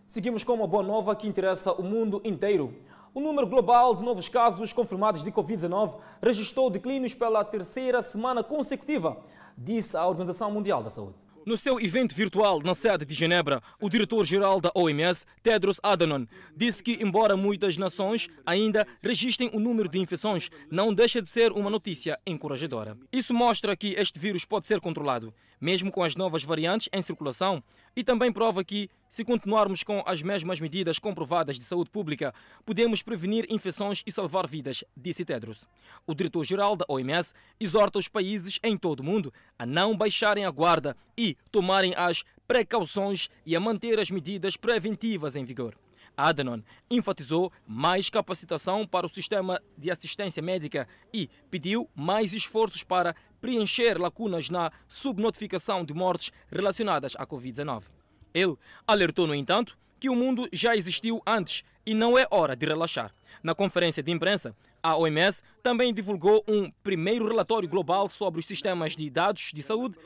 [0.07, 2.77] Seguimos com uma boa nova que interessa o mundo inteiro.
[3.15, 9.17] O número global de novos casos confirmados de Covid-19 registrou declínios pela terceira semana consecutiva,
[9.57, 11.17] disse a Organização Mundial da Saúde.
[11.47, 16.85] No seu evento virtual na sede de Genebra, o diretor-geral da OMS, Tedros Adhanom, disse
[16.85, 21.71] que, embora muitas nações ainda registrem o número de infecções, não deixa de ser uma
[21.71, 22.95] notícia encorajadora.
[23.11, 27.63] Isso mostra que este vírus pode ser controlado, mesmo com as novas variantes em circulação,
[27.97, 32.33] e também prova que, se continuarmos com as mesmas medidas comprovadas de saúde pública,
[32.65, 35.67] podemos prevenir infecções e salvar vidas, disse Tedros.
[36.07, 40.51] O diretor-geral da OMS exorta os países em todo o mundo a não baixarem a
[40.51, 45.77] guarda e tomarem as precauções e a manter as medidas preventivas em vigor.
[46.17, 53.17] Adhanom enfatizou mais capacitação para o sistema de assistência médica e pediu mais esforços para
[53.41, 58.00] preencher lacunas na subnotificação de mortes relacionadas à Covid-19.
[58.35, 58.57] Ele
[58.87, 63.13] alertou, no entanto, que o mundo já existiu antes e não é hora de relaxar.
[63.43, 68.97] Na conferência de imprensa, a OMS também divulgou um primeiro relatório global sobre os sistemas
[68.97, 69.99] de dados de saúde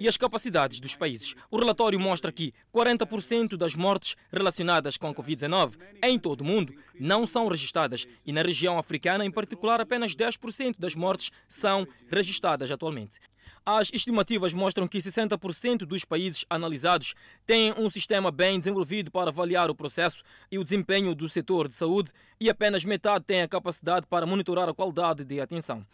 [0.00, 1.34] e as capacidades dos países.
[1.50, 6.74] O relatório mostra que 40% das mortes relacionadas com a Covid-19 em todo o mundo
[6.98, 12.70] não são registradas e na região africana, em particular, apenas 10% das mortes são registradas
[12.70, 13.20] atualmente.
[13.64, 17.14] As estimativas mostram que 60% dos países analisados
[17.46, 21.74] têm um sistema bem desenvolvido para avaliar o processo e o desempenho do setor de
[21.74, 25.86] saúde e apenas metade tem a capacidade para monitorar a qualidade de atenção.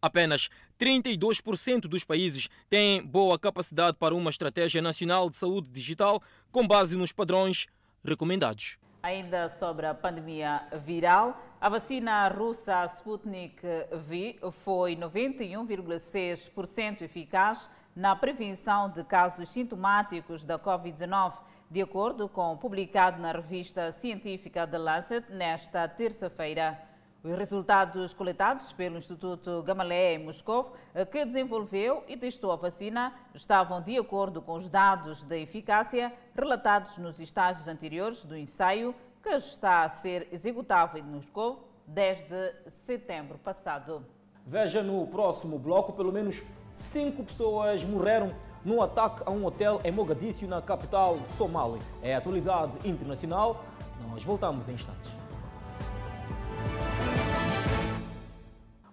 [0.00, 0.48] Apenas
[0.80, 6.96] 32% dos países têm boa capacidade para uma estratégia nacional de saúde digital com base
[6.96, 7.66] nos padrões
[8.02, 8.78] recomendados.
[9.02, 18.88] Ainda sobre a pandemia viral, a vacina russa Sputnik V foi 91,6% eficaz na prevenção
[18.88, 21.32] de casos sintomáticos da Covid-19,
[21.68, 26.91] de acordo com o publicado na revista científica The Lancet nesta terça-feira.
[27.24, 30.72] Os resultados coletados pelo Instituto Gamaleya em Moscou,
[31.12, 36.98] que desenvolveu e testou a vacina, estavam de acordo com os dados da eficácia relatados
[36.98, 38.92] nos estágios anteriores do ensaio,
[39.22, 44.04] que está a ser executado em Moscou desde setembro passado.
[44.44, 46.42] Veja no próximo bloco, pelo menos
[46.72, 51.80] cinco pessoas morreram num ataque a um hotel em Mogadíscio, na capital Somali.
[52.02, 53.64] É a atualidade internacional.
[54.08, 55.21] Nós voltamos em instantes.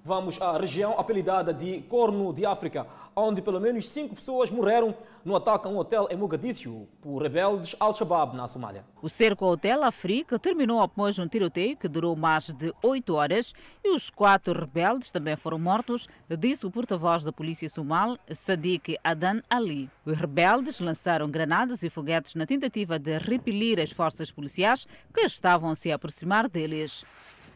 [0.09, 5.35] Vamos à região apelidada de Corno de África, onde pelo menos cinco pessoas morreram no
[5.35, 8.83] ataque a um hotel em Mogadíscio por rebeldes Al-Shabaab na Somália.
[9.03, 13.53] O cerco ao Hotel África terminou após um tiroteio que durou mais de oito horas
[13.83, 16.07] e os quatro rebeldes também foram mortos,
[16.39, 19.91] disse o porta-voz da polícia somal, Sadiq Adan Ali.
[20.03, 25.69] Os rebeldes lançaram granadas e foguetes na tentativa de repelir as forças policiais que estavam
[25.69, 27.05] a se aproximar deles.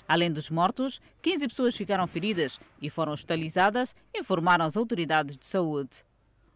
[0.07, 6.03] Além dos mortos, 15 pessoas ficaram feridas e foram hospitalizadas, informaram as autoridades de saúde.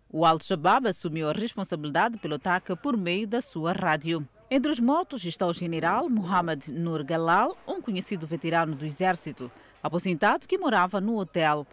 [0.10, 4.28] O Al-Shabaab assumiu a responsabilidade pelo ataque por meio da sua rádio.
[4.50, 9.52] Entre os mortos está o general Mohamed Nur Galal, um conhecido veterano do exército,
[9.84, 11.68] aposentado que morava no hotel.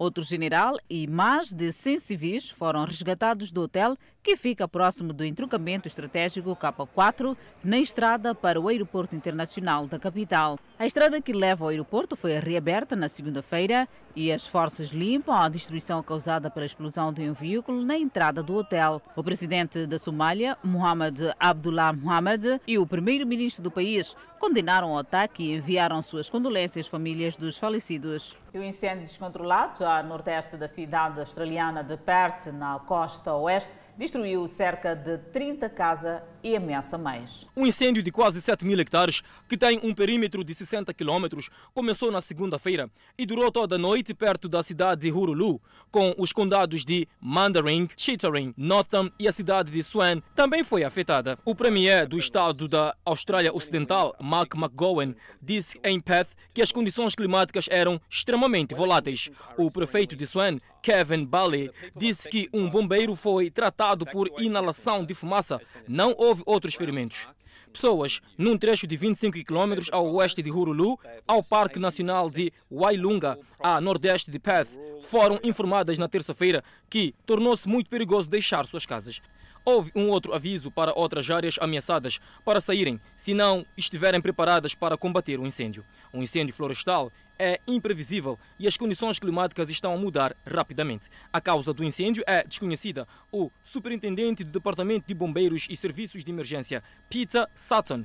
[0.00, 5.22] Outro general e mais de 100 civis foram resgatados do hotel que fica próximo do
[5.22, 10.58] entroncamento estratégico K4 na estrada para o aeroporto internacional da capital.
[10.78, 13.86] A estrada que leva ao aeroporto foi reaberta na segunda-feira
[14.16, 18.54] e as forças limpam a destruição causada pela explosão de um veículo na entrada do
[18.54, 19.02] hotel.
[19.14, 25.44] O presidente da Somália, Mohamed Abdullah Mohamed, e o primeiro-ministro do país condenaram o ataque
[25.44, 28.34] e enviaram suas condolências às famílias dos falecidos.
[28.52, 34.46] E o incêndio descontrolado a nordeste da cidade australiana de Perth, na costa oeste, destruiu
[34.48, 37.46] cerca de 30 casas e ameaça mais.
[37.56, 42.10] Um incêndio de quase 7 mil hectares, que tem um perímetro de 60 quilômetros, começou
[42.10, 45.60] na segunda-feira e durou toda a noite perto da cidade de Hurulu,
[45.90, 51.38] com os condados de Mandarin, Chittering, Northam e a cidade de Swan também foi afetada.
[51.44, 57.14] O premier do estado da Austrália Ocidental, Mark McGowan, disse em Perth que as condições
[57.14, 59.30] climáticas eram extremamente voláteis.
[59.56, 65.14] O prefeito de Swan, Kevin Bally, disse que um bombeiro foi tratado por inalação de
[65.14, 65.60] fumaça.
[65.86, 67.28] Não houve outros ferimentos.
[67.72, 73.38] Pessoas num trecho de 25 km ao oeste de Hurulu, ao Parque Nacional de Wailunga,
[73.60, 79.22] a nordeste de Perth, foram informadas na terça-feira que tornou-se muito perigoso deixar suas casas.
[79.64, 84.96] Houve um outro aviso para outras áreas ameaçadas para saírem se não estiverem preparadas para
[84.96, 85.84] combater o incêndio.
[86.12, 91.08] Um incêndio florestal é imprevisível e as condições climáticas estão a mudar rapidamente.
[91.32, 93.08] A causa do incêndio é desconhecida.
[93.32, 98.04] O superintendente do Departamento de Bombeiros e Serviços de Emergência, Peter Sutton,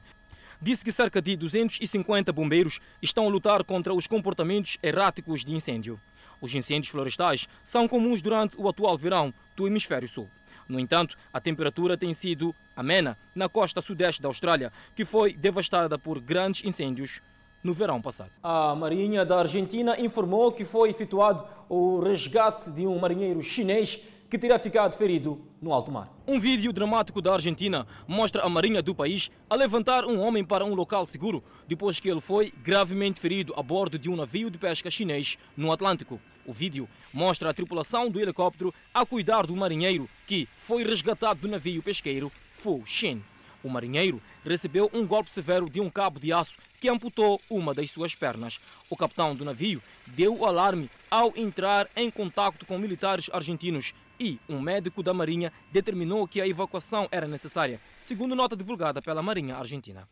[0.62, 6.00] disse que cerca de 250 bombeiros estão a lutar contra os comportamentos erráticos de incêndio.
[6.40, 10.30] Os incêndios florestais são comuns durante o atual verão do hemisfério sul.
[10.68, 16.00] No entanto, a temperatura tem sido amena na costa sudeste da Austrália, que foi devastada
[16.00, 17.22] por grandes incêndios
[17.66, 18.30] no verão passado.
[18.44, 24.00] A Marinha da Argentina informou que foi efetuado o resgate de um marinheiro chinês
[24.30, 26.14] que teria ficado ferido no alto mar.
[26.28, 30.64] Um vídeo dramático da Argentina mostra a marinha do país a levantar um homem para
[30.64, 34.60] um local seguro depois que ele foi gravemente ferido a bordo de um navio de
[34.60, 36.20] pesca chinês no Atlântico.
[36.46, 41.48] O vídeo mostra a tripulação do helicóptero a cuidar do marinheiro que foi resgatado do
[41.48, 43.24] navio pesqueiro Fu Xin.
[43.64, 46.56] O marinheiro recebeu um golpe severo de um cabo de aço
[46.86, 48.60] que amputou uma das suas pernas.
[48.92, 54.40] O capitão do navio deu o alarme ao entrar em contato com militares argentinos e
[54.48, 59.56] um médico da Marinha determinou que a evacuação era necessária, segundo nota divulgada pela Marinha
[59.56, 60.08] Argentina.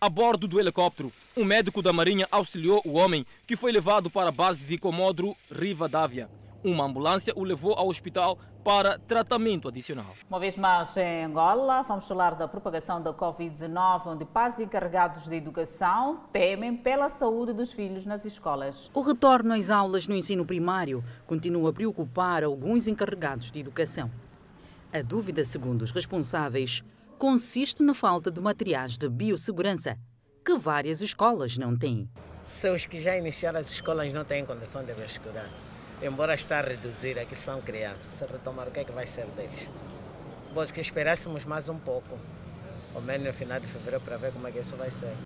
[0.00, 4.30] A bordo do helicóptero, um médico da Marinha auxiliou o homem que foi levado para
[4.30, 6.30] a base de Comodoro Rivadavia.
[6.64, 10.14] Uma ambulância o levou ao hospital para tratamento adicional.
[10.28, 15.36] Uma vez mais em Angola, vamos falar da propagação da Covid-19, onde pais encarregados de
[15.36, 18.90] educação temem pela saúde dos filhos nas escolas.
[18.94, 24.10] O retorno às aulas no ensino primário continua a preocupar alguns encarregados de educação.
[24.90, 26.82] A dúvida, segundo os responsáveis,
[27.18, 29.98] consiste na falta de materiais de biossegurança,
[30.44, 32.08] que várias escolas não têm.
[32.42, 35.66] Se os que já iniciaram as escolas não têm condição de biossegurança,
[36.06, 38.12] embora está a reduzir, aqueles são crianças.
[38.12, 39.68] Se retomar, o que é que vai ser deles?
[40.52, 42.18] Bom, que esperássemos mais um pouco,
[42.94, 45.16] ao menos no final de fevereiro, para ver como é que isso vai ser.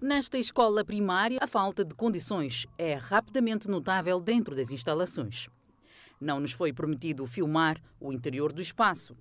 [0.00, 5.48] Nesta escola primária, a falta de condições é rapidamente notável dentro das instalações.
[6.20, 9.16] Não nos foi permitido filmar o interior do espaço.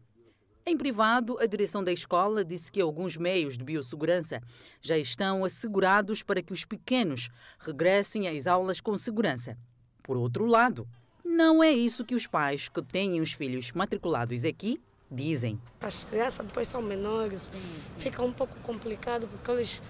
[0.66, 4.42] Em privado, a direção da escola disse que alguns meios de biossegurança
[4.82, 7.30] já estão assegurados para que os pequenos
[7.60, 9.58] regressem às aulas com segurança.
[10.04, 10.88] Por outro lado,
[11.24, 15.60] não é isso que os pais que têm os filhos matriculados aqui dizem.
[15.82, 17.52] As crianças depois são menores,
[17.98, 19.84] fica um pouco complicado porque eles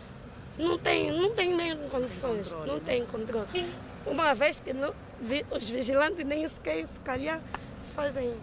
[0.57, 3.47] não têm, não têm nem condições, controle, não têm controle.
[4.05, 4.93] Uma vez que não,
[5.51, 7.41] os vigilantes nem sequer, se calhar,
[7.83, 8.33] se fazem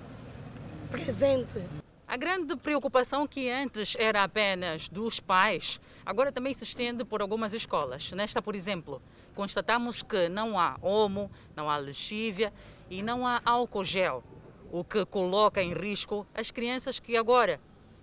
[0.90, 1.62] presente.
[2.06, 7.52] A grande preocupação que antes era apenas dos pais, agora também se estende por algumas
[7.52, 8.12] escolas.
[8.12, 9.02] Nesta, por exemplo,
[9.38, 12.52] constatamos que não há homo, não há lexívia
[12.90, 14.24] e não há álcool gel,
[14.72, 17.60] o que coloca em risco as crianças que agora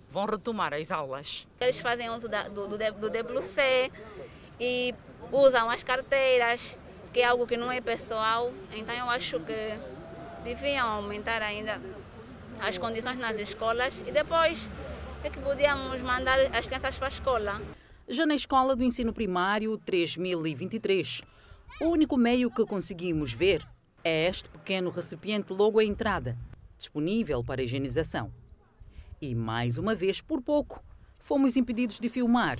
[0.09, 1.45] vão retomar as aulas.
[1.59, 3.11] Eles fazem uso da, do, do, do
[4.57, 4.95] e
[5.29, 6.79] usam as carteiras,
[7.11, 8.53] que é algo que não é pessoal.
[8.71, 9.77] Então eu acho que
[10.45, 11.81] deviam aumentar ainda
[12.61, 14.69] as condições nas escolas e depois
[15.21, 17.61] é que podíamos mandar as crianças para a escola.
[18.07, 21.23] Já na escola do ensino primário 3023,
[21.81, 23.67] o único meio que conseguimos ver
[24.03, 26.37] é este pequeno recipiente logo à entrada,
[26.77, 28.31] disponível para higienização.
[29.19, 30.83] E mais uma vez, por pouco,
[31.17, 32.59] fomos impedidos de filmar,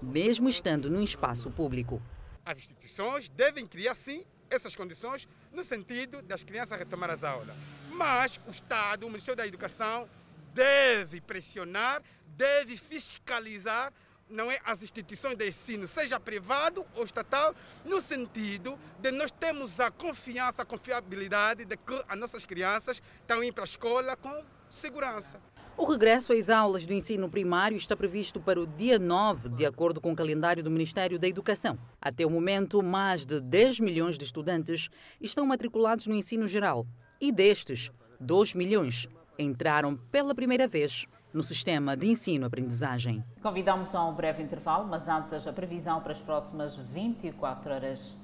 [0.00, 2.00] mesmo estando num espaço público.
[2.42, 7.54] As instituições devem criar, sim, essas condições no sentido das crianças retomar as aulas.
[7.92, 10.08] Mas o Estado, o Ministério da Educação,
[10.54, 12.02] deve pressionar,
[12.38, 13.92] deve fiscalizar
[14.30, 17.54] não é, as instituições de ensino, seja privado ou estatal,
[17.84, 23.42] no sentido de nós termos a confiança, a confiabilidade de que as nossas crianças estão
[23.42, 25.40] indo para a escola com segurança.
[25.76, 30.00] O regresso às aulas do ensino primário está previsto para o dia 9, de acordo
[30.00, 31.78] com o calendário do Ministério da Educação.
[32.02, 36.84] Até o momento, mais de 10 milhões de estudantes estão matriculados no ensino geral
[37.20, 39.06] e destes, 2 milhões
[39.38, 43.22] entraram pela primeira vez no sistema de ensino-aprendizagem.
[43.42, 48.16] Convidamos a um breve intervalo, mas antes a previsão para as próximas 24 horas.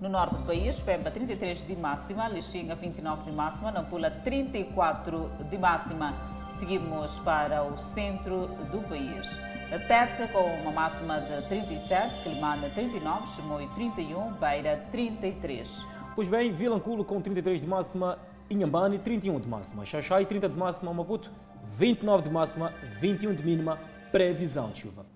[0.00, 5.58] No norte do país, Pemba 33 de máxima, Lixinga 29 de máxima, Nampula 34 de
[5.58, 6.12] máxima.
[6.58, 9.28] Seguimos para o centro do país.
[9.72, 15.86] A Tete com uma máxima de 37, Climana 39, Chimoio 31, Beira 33.
[16.14, 18.18] Pois bem, Vilanculo com 33 de máxima,
[18.50, 21.30] Inhambane 31 de máxima, Xaxai 30 de máxima, Maputo
[21.72, 23.78] 29 de máxima, 21 de mínima,
[24.10, 25.06] previsão de chuva.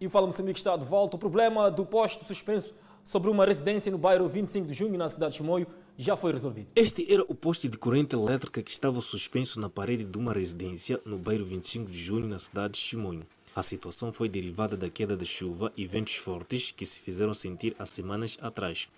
[0.00, 1.16] E o Fala Moçambique está de volta.
[1.16, 2.74] O problema do posto suspenso
[3.04, 6.68] sobre uma residência no bairro 25 de junho, na cidade de Chimoio, já foi resolvido.
[6.74, 11.00] Este era o poste de corrente elétrica que estava suspenso na parede de uma residência
[11.04, 13.26] no bairro 25 de junho, na cidade de Chimoio.
[13.54, 17.74] A situação foi derivada da queda de chuva e ventos fortes que se fizeram sentir
[17.78, 18.88] há semanas atrás.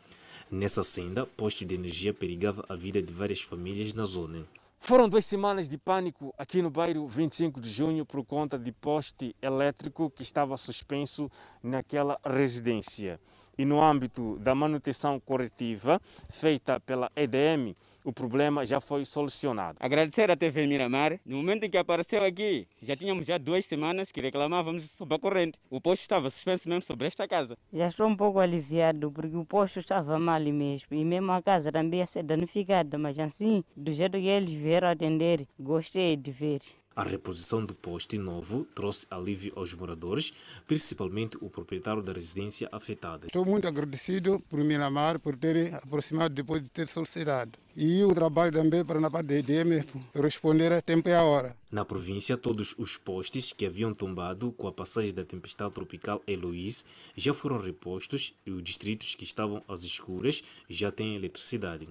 [0.50, 4.46] Nessa senda, poste de energia perigava a vida de várias famílias na zona.
[4.84, 9.32] Foram duas semanas de pânico aqui no bairro 25 de junho por conta de poste
[9.40, 11.30] elétrico que estava suspenso
[11.62, 13.20] naquela residência.
[13.56, 19.78] E no âmbito da manutenção corretiva feita pela EDM, o problema já foi solucionado.
[19.80, 21.18] Agradecer à TV Miramar.
[21.24, 25.18] No momento em que apareceu aqui, já tínhamos já duas semanas que reclamávamos sobre a
[25.18, 25.58] corrente.
[25.70, 27.56] O posto estava suspenso mesmo sobre esta casa.
[27.72, 31.70] Já estou um pouco aliviado porque o posto estava mal mesmo e mesmo a casa
[31.70, 36.60] também ia ser danificada, mas assim, do jeito que eles vieram atender, gostei de ver.
[36.94, 40.32] A reposição do poste novo trouxe alívio aos moradores,
[40.66, 43.28] principalmente o proprietário da residência afetada.
[43.28, 47.58] Estou muito agradecido por Miramar por ter aproximado depois de ter solicitado.
[47.74, 49.82] E o trabalho também para na parte da EDM
[50.14, 51.56] responder a tempo e a hora.
[51.70, 56.84] Na província, todos os postes que haviam tombado com a passagem da tempestade tropical Eloise
[57.16, 61.88] já foram repostos e os distritos que estavam às escuras já têm eletricidade.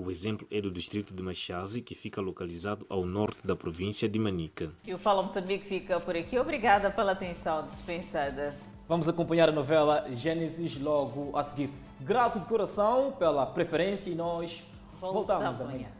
[0.00, 4.16] O exemplo é do distrito de Machazi, que fica localizado ao norte da província de
[4.16, 4.70] Manica.
[4.86, 6.38] E o Fala Moçambique fica por aqui.
[6.38, 8.56] Obrigada pela atenção dispensada.
[8.86, 11.68] Vamos acompanhar a novela Gênesis logo a seguir.
[12.00, 14.62] Grato de coração pela preferência e nós
[15.00, 15.97] voltamos, voltamos amanhã.